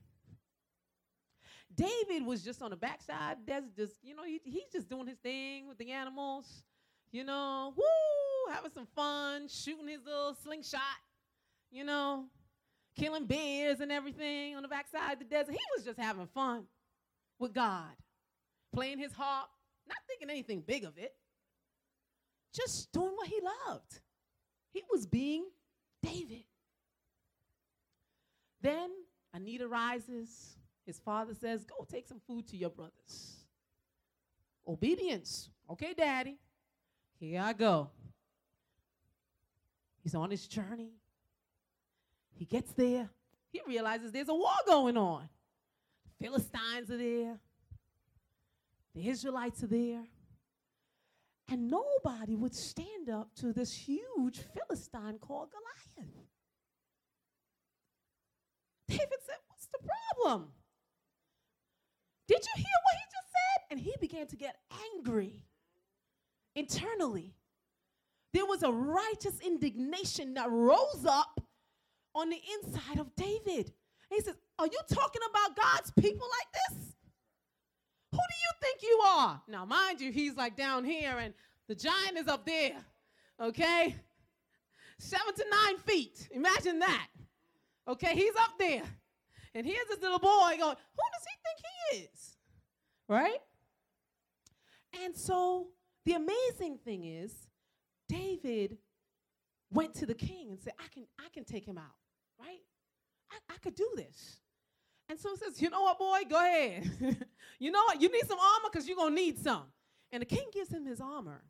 [1.74, 3.37] David was just on the backside.
[3.47, 6.64] That's just, you know, he, he's just doing his thing with the animals,
[7.12, 10.81] you know, woo, having some fun, shooting his little slingshot,
[11.70, 12.24] you know,
[12.97, 15.53] killing bears and everything on the backside of the desert.
[15.53, 16.64] He was just having fun
[17.39, 17.95] with God,
[18.72, 19.49] playing his harp,
[19.87, 21.14] not thinking anything big of it,
[22.53, 24.01] just doing what he loved.
[24.72, 25.45] He was being
[26.03, 26.45] David.
[28.61, 28.91] Then
[29.33, 33.37] Anita rises his father says, Go take some food to your brothers.
[34.67, 35.51] Obedience.
[35.71, 36.39] Okay, daddy.
[37.21, 37.91] Here I go.
[40.03, 40.93] He's on his journey.
[42.33, 43.11] He gets there.
[43.53, 45.29] He realizes there's a war going on.
[46.07, 47.39] The Philistines are there,
[48.95, 50.05] the Israelites are there.
[51.51, 56.17] And nobody would stand up to this huge Philistine called Goliath.
[58.89, 60.49] David said, What's the problem?
[62.26, 63.64] Did you hear what he just said?
[63.70, 64.57] And he began to get
[64.95, 65.45] angry
[66.55, 67.34] internally.
[68.34, 71.41] There was a righteous indignation that rose up
[72.14, 73.72] on the inside of David.
[74.11, 76.95] And he says, Are you talking about God's people like this?
[78.12, 79.43] Who do you think you are?
[79.49, 81.34] Now, mind you, he's like down here and
[81.68, 82.76] the giant is up there,
[83.41, 83.95] okay?
[84.99, 86.28] Seven to nine feet.
[86.32, 87.09] Imagine that.
[87.89, 88.82] Okay, he's up there.
[89.55, 91.59] And here's this little boy going, Who does he think
[91.91, 92.36] he is?
[93.09, 93.39] Right?
[95.05, 95.68] And so
[96.05, 97.32] the amazing thing is,
[98.09, 98.78] David
[99.70, 101.97] went to the king and said, I can, I can take him out,
[102.39, 102.61] right?
[103.30, 104.41] I, I could do this.
[105.09, 106.20] And so he says, You know what, boy?
[106.28, 106.91] Go ahead.
[107.59, 108.01] you know what?
[108.01, 109.64] You need some armor because you're going to need some.
[110.12, 111.43] And the king gives him his armor.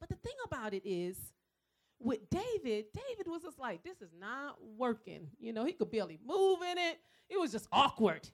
[0.00, 1.16] But the thing about it is,
[2.00, 5.28] with David, David was just like, This is not working.
[5.40, 8.28] You know, he could barely move in it, it was just awkward.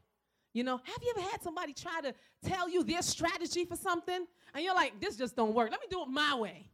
[0.52, 2.12] You know, have you ever had somebody try to
[2.44, 4.26] tell you their strategy for something?
[4.52, 5.70] And you're like, this just don't work.
[5.70, 6.66] Let me do it my way.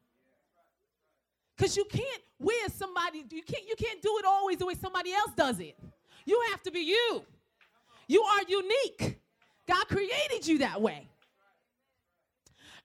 [1.55, 5.13] Because you can't wear somebody, you can't, you can't do it always the way somebody
[5.13, 5.77] else does it.
[6.25, 7.23] You have to be you.
[8.09, 9.19] You are unique.
[9.67, 11.09] God created you that way.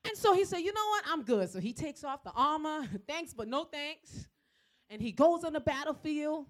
[0.08, 1.04] And so he said, You know what?
[1.08, 1.50] I'm good.
[1.50, 2.88] So he takes off the armor.
[3.08, 4.28] thanks, but no thanks.
[4.90, 6.46] And he goes on the battlefield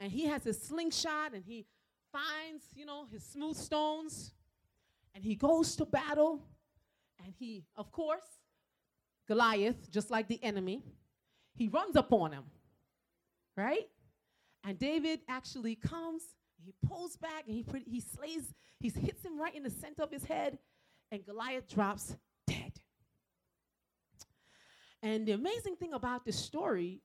[0.00, 1.66] and he has his slingshot and he
[2.12, 4.32] finds, you know, his smooth stones
[5.14, 6.42] and he goes to battle.
[7.24, 8.24] And he, of course,
[9.28, 10.82] Goliath, just like the enemy,
[11.54, 12.44] he runs up on him,
[13.56, 13.86] right?
[14.64, 16.22] And David actually comes
[16.64, 20.10] he pulls back and he, he slays, he hits him right in the center of
[20.10, 20.58] his head,
[21.10, 22.16] and Goliath drops.
[25.02, 27.00] And the amazing thing about this story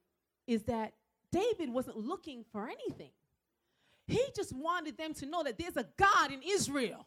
[0.47, 0.93] is that
[1.31, 3.11] David wasn't looking for anything.
[4.07, 7.05] He just wanted them to know that there's a God in Israel.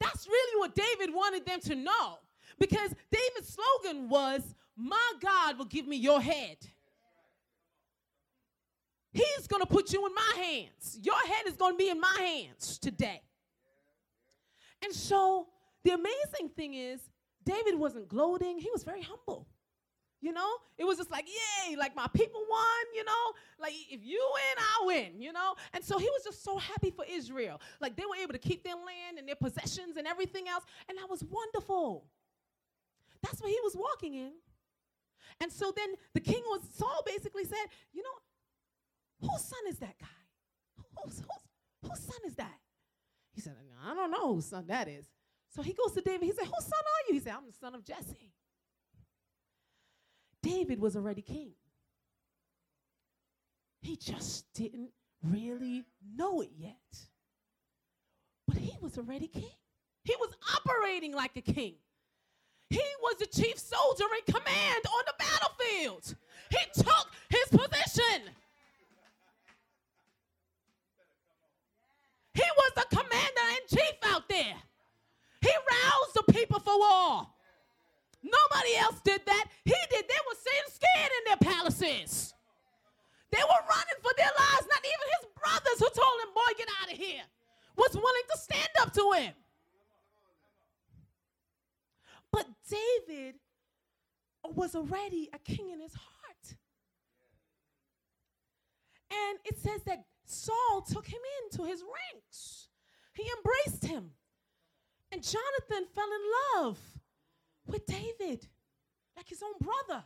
[0.00, 2.18] That's really what David wanted them to know.
[2.58, 4.42] Because David's slogan was,
[4.76, 6.56] My God will give me your head.
[9.12, 10.98] He's going to put you in my hands.
[11.02, 13.20] Your head is going to be in my hands today.
[14.82, 15.48] And so
[15.84, 17.00] the amazing thing is,
[17.44, 19.46] David wasn't gloating, he was very humble.
[20.20, 24.04] You know, it was just like, yay, like my people won, you know, like if
[24.04, 25.54] you win, I win, you know.
[25.72, 27.58] And so he was just so happy for Israel.
[27.80, 30.64] Like they were able to keep their land and their possessions and everything else.
[30.90, 32.04] And that was wonderful.
[33.22, 34.32] That's what he was walking in.
[35.40, 38.10] And so then the king was, Saul basically said, you know,
[39.20, 40.06] Whose son is that guy?
[41.04, 42.58] Whose, whose, whose son is that?
[43.32, 43.54] He said,
[43.84, 45.06] I don't know whose son that is.
[45.54, 46.24] So he goes to David.
[46.24, 47.14] He said, Whose son are you?
[47.14, 48.32] He said, I'm the son of Jesse.
[50.42, 51.50] David was already king.
[53.82, 54.90] He just didn't
[55.22, 55.84] really
[56.16, 56.76] know it yet.
[58.46, 59.44] But he was already king.
[60.04, 61.74] He was operating like a king.
[62.68, 66.14] He was the chief soldier in command on the battlefield.
[66.50, 68.30] He took his position.
[72.34, 74.56] He was the commander in chief out there.
[75.40, 77.26] He roused the people for war.
[78.22, 79.44] Nobody else did that.
[79.64, 80.04] He did.
[80.08, 82.34] They were sitting scared in their palaces.
[83.30, 84.66] They were running for their lives.
[84.68, 87.22] Not even his brothers who told him, boy, get out of here,
[87.76, 89.34] was willing to stand up to him.
[92.32, 93.36] But David
[94.44, 96.56] was already a king in his heart.
[99.10, 102.68] And it says that Saul took him into his ranks.
[103.14, 104.12] He embraced him.
[105.12, 106.78] And Jonathan fell in love
[107.70, 108.46] with David,
[109.16, 110.04] like his own brother.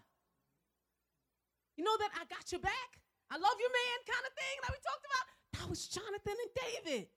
[1.77, 3.01] You know that I got your back,
[3.31, 5.61] I love you, man, kind of thing that we talked about?
[5.61, 7.09] That was Jonathan and David.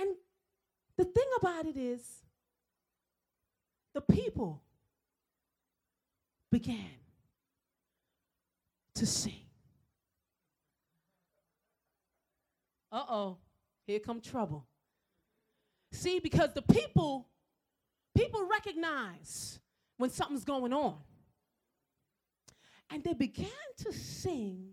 [0.00, 0.16] And
[0.96, 2.22] the thing about it is,
[3.94, 4.62] the people
[6.50, 6.90] began
[8.94, 9.46] to sing.
[12.90, 13.38] Uh oh,
[13.86, 14.66] here come trouble.
[15.92, 17.28] See, because the people,
[18.18, 19.60] People recognize
[19.96, 20.96] when something's going on.
[22.90, 23.48] And they began
[23.84, 24.70] to sing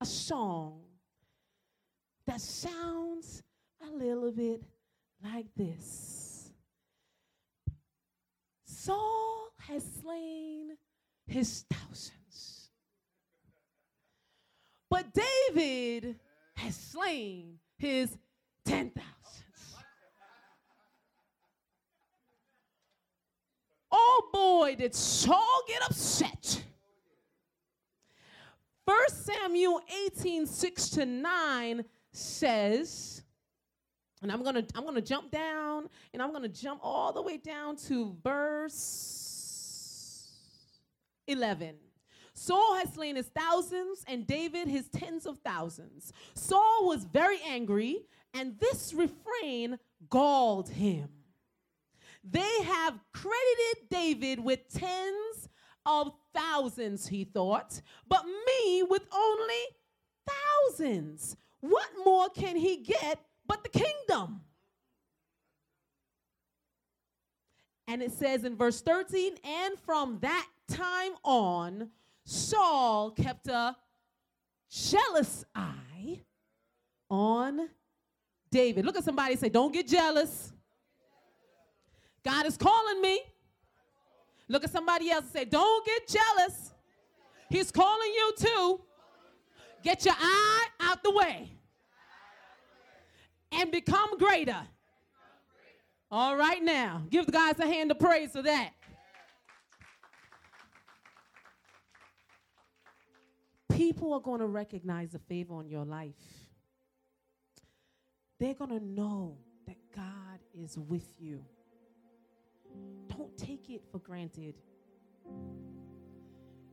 [0.00, 0.82] a song
[2.24, 3.42] that sounds
[3.82, 4.62] a little bit
[5.24, 6.52] like this
[8.64, 10.76] Saul has slain
[11.26, 12.70] his thousands,
[14.88, 16.16] but David
[16.54, 18.16] has slain his
[18.66, 19.02] 10,000.
[24.72, 26.62] Boy, did Saul get upset.
[28.86, 33.22] First Samuel 18, 6 to 9 says,
[34.22, 37.76] and I'm gonna I'm gonna jump down and I'm gonna jump all the way down
[37.88, 39.48] to verse
[41.26, 41.74] 11.
[42.34, 46.12] Saul had slain his thousands and David his tens of thousands.
[46.34, 48.04] Saul was very angry,
[48.34, 51.08] and this refrain galled him.
[52.24, 55.48] They have credited David with tens
[55.84, 59.54] of thousands, he thought, but me with only
[60.26, 61.36] thousands.
[61.60, 64.40] What more can he get but the kingdom?
[67.88, 71.90] And it says in verse 13, and from that time on,
[72.24, 73.76] Saul kept a
[74.70, 76.20] jealous eye
[77.10, 77.68] on
[78.50, 78.86] David.
[78.86, 80.51] Look at somebody say, Don't get jealous.
[82.24, 83.20] God is calling me.
[84.48, 86.72] Look at somebody else and say, Don't get jealous.
[87.48, 88.80] He's calling you too.
[89.82, 91.50] Get your eye out the way
[93.50, 94.60] and become greater.
[96.10, 98.72] All right, now, give the guys a hand of praise for that.
[103.70, 106.14] People are going to recognize the favor on your life.
[108.38, 111.44] They're going to know that God is with you.
[113.08, 114.54] Don't take it for granted.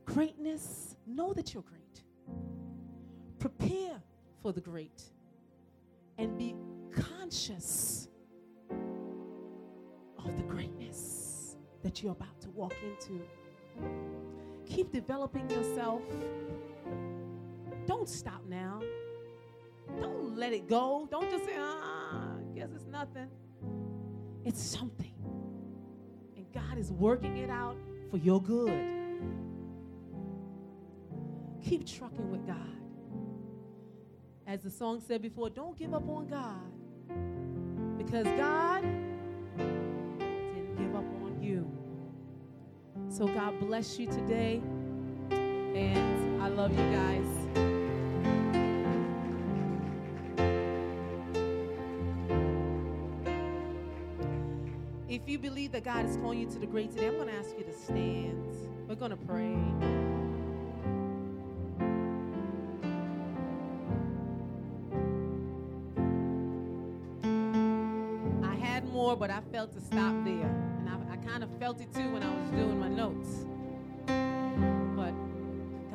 [0.04, 2.02] Greatness, know that you're great.
[3.38, 4.02] Prepare
[4.42, 5.02] for the great
[6.18, 6.54] and be
[6.92, 8.08] conscious
[8.70, 13.22] of the greatness that you're about to walk into.
[14.66, 16.02] Keep developing yourself.
[17.86, 18.80] Don't stop now.
[19.98, 21.08] Don't let it go.
[21.10, 23.28] Don't just say, ah, I guess it's nothing.
[24.44, 25.09] It's something.
[26.80, 27.76] Is working it out
[28.10, 28.72] for your good.
[31.62, 32.56] Keep trucking with God.
[34.46, 36.56] As the song said before, don't give up on God
[37.98, 38.80] because God
[39.58, 41.70] didn't give up on you.
[43.10, 44.62] So God bless you today,
[45.30, 47.39] and I love you guys.
[55.30, 57.56] You believe that God is calling you to the great today, I'm going to ask
[57.56, 58.42] you to stand.
[58.88, 59.54] We're going to pray.
[68.42, 70.50] I had more, but I felt to stop there.
[70.78, 73.46] And I, I kind of felt it too when I was doing my notes.
[74.96, 75.14] But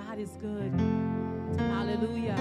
[0.01, 0.71] God is good.
[1.59, 2.37] Hallelujah.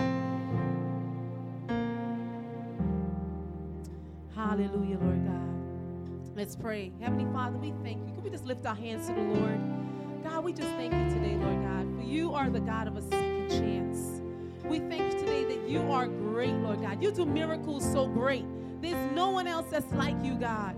[4.37, 5.54] Hallelujah, Lord God.
[6.37, 6.91] Let's pray.
[7.01, 8.13] Heavenly Father, we thank you.
[8.13, 9.61] Can we just lift our hands to the Lord?
[10.25, 13.03] God, we just thank you today, Lord God, for you are the God of a
[13.03, 14.21] second chance.
[14.65, 17.01] We thank you today that you are great, Lord God.
[17.01, 18.45] You do miracles so great.
[18.83, 20.75] There's no one else that's like you, God.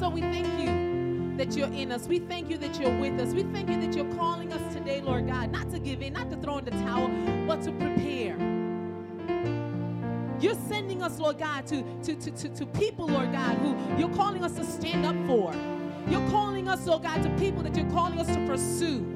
[0.00, 2.08] so we thank you that you're in us.
[2.08, 3.34] We thank you that you're with us.
[3.34, 6.28] We thank you that you're calling us today, Lord God, not to give in, not
[6.30, 7.08] to throw in the towel,
[7.46, 8.36] but to prepare.
[10.42, 14.14] You're sending us, Lord God, to, to, to, to, to people, Lord God, who you're
[14.16, 15.54] calling us to stand up for.
[16.10, 19.06] You're calling us, Lord God, to people that you're calling us to pursue.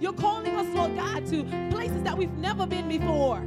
[0.00, 3.38] You're calling us, Lord God, to places that we've never been before.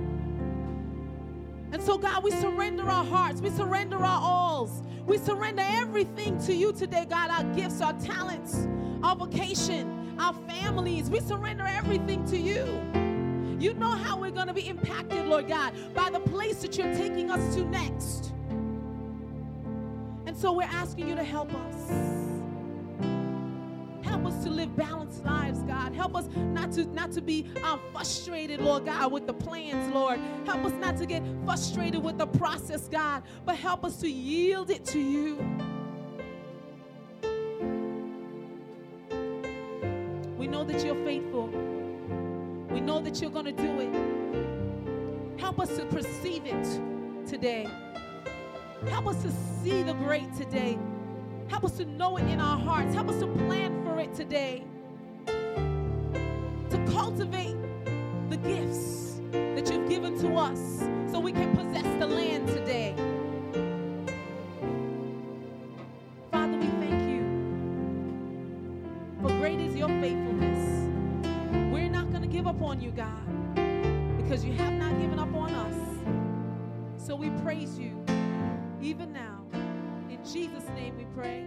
[1.74, 3.42] And so, God, we surrender our hearts.
[3.42, 4.82] We surrender our alls.
[5.06, 8.66] We surrender everything to you today, God our gifts, our talents,
[9.04, 11.10] our vocation, our families.
[11.10, 13.09] We surrender everything to you.
[13.60, 16.94] You know how we're going to be impacted, Lord God, by the place that you're
[16.96, 18.32] taking us to next.
[20.26, 21.90] And so we're asking you to help us.
[24.02, 25.94] Help us to live balanced lives, God.
[25.94, 30.20] Help us not to not to be um, frustrated, Lord God, with the plans, Lord.
[30.46, 34.70] Help us not to get frustrated with the process, God, but help us to yield
[34.70, 35.36] it to you.
[40.38, 41.79] We know that you're faithful.
[42.80, 43.94] We know that you're going to do it.
[45.38, 47.68] Help us to perceive it today.
[48.88, 50.80] Help us to see the great today.
[51.50, 52.96] Help us to know it in our hearts.
[52.96, 54.64] Help us to plan for it today.
[55.26, 57.58] To cultivate
[58.30, 62.96] the gifts that you've given to us so we can possess the land today.
[72.82, 73.56] You, God,
[74.18, 75.76] because you have not given up on us.
[76.98, 78.04] So we praise you
[78.82, 79.44] even now.
[80.10, 81.46] In Jesus' name we pray.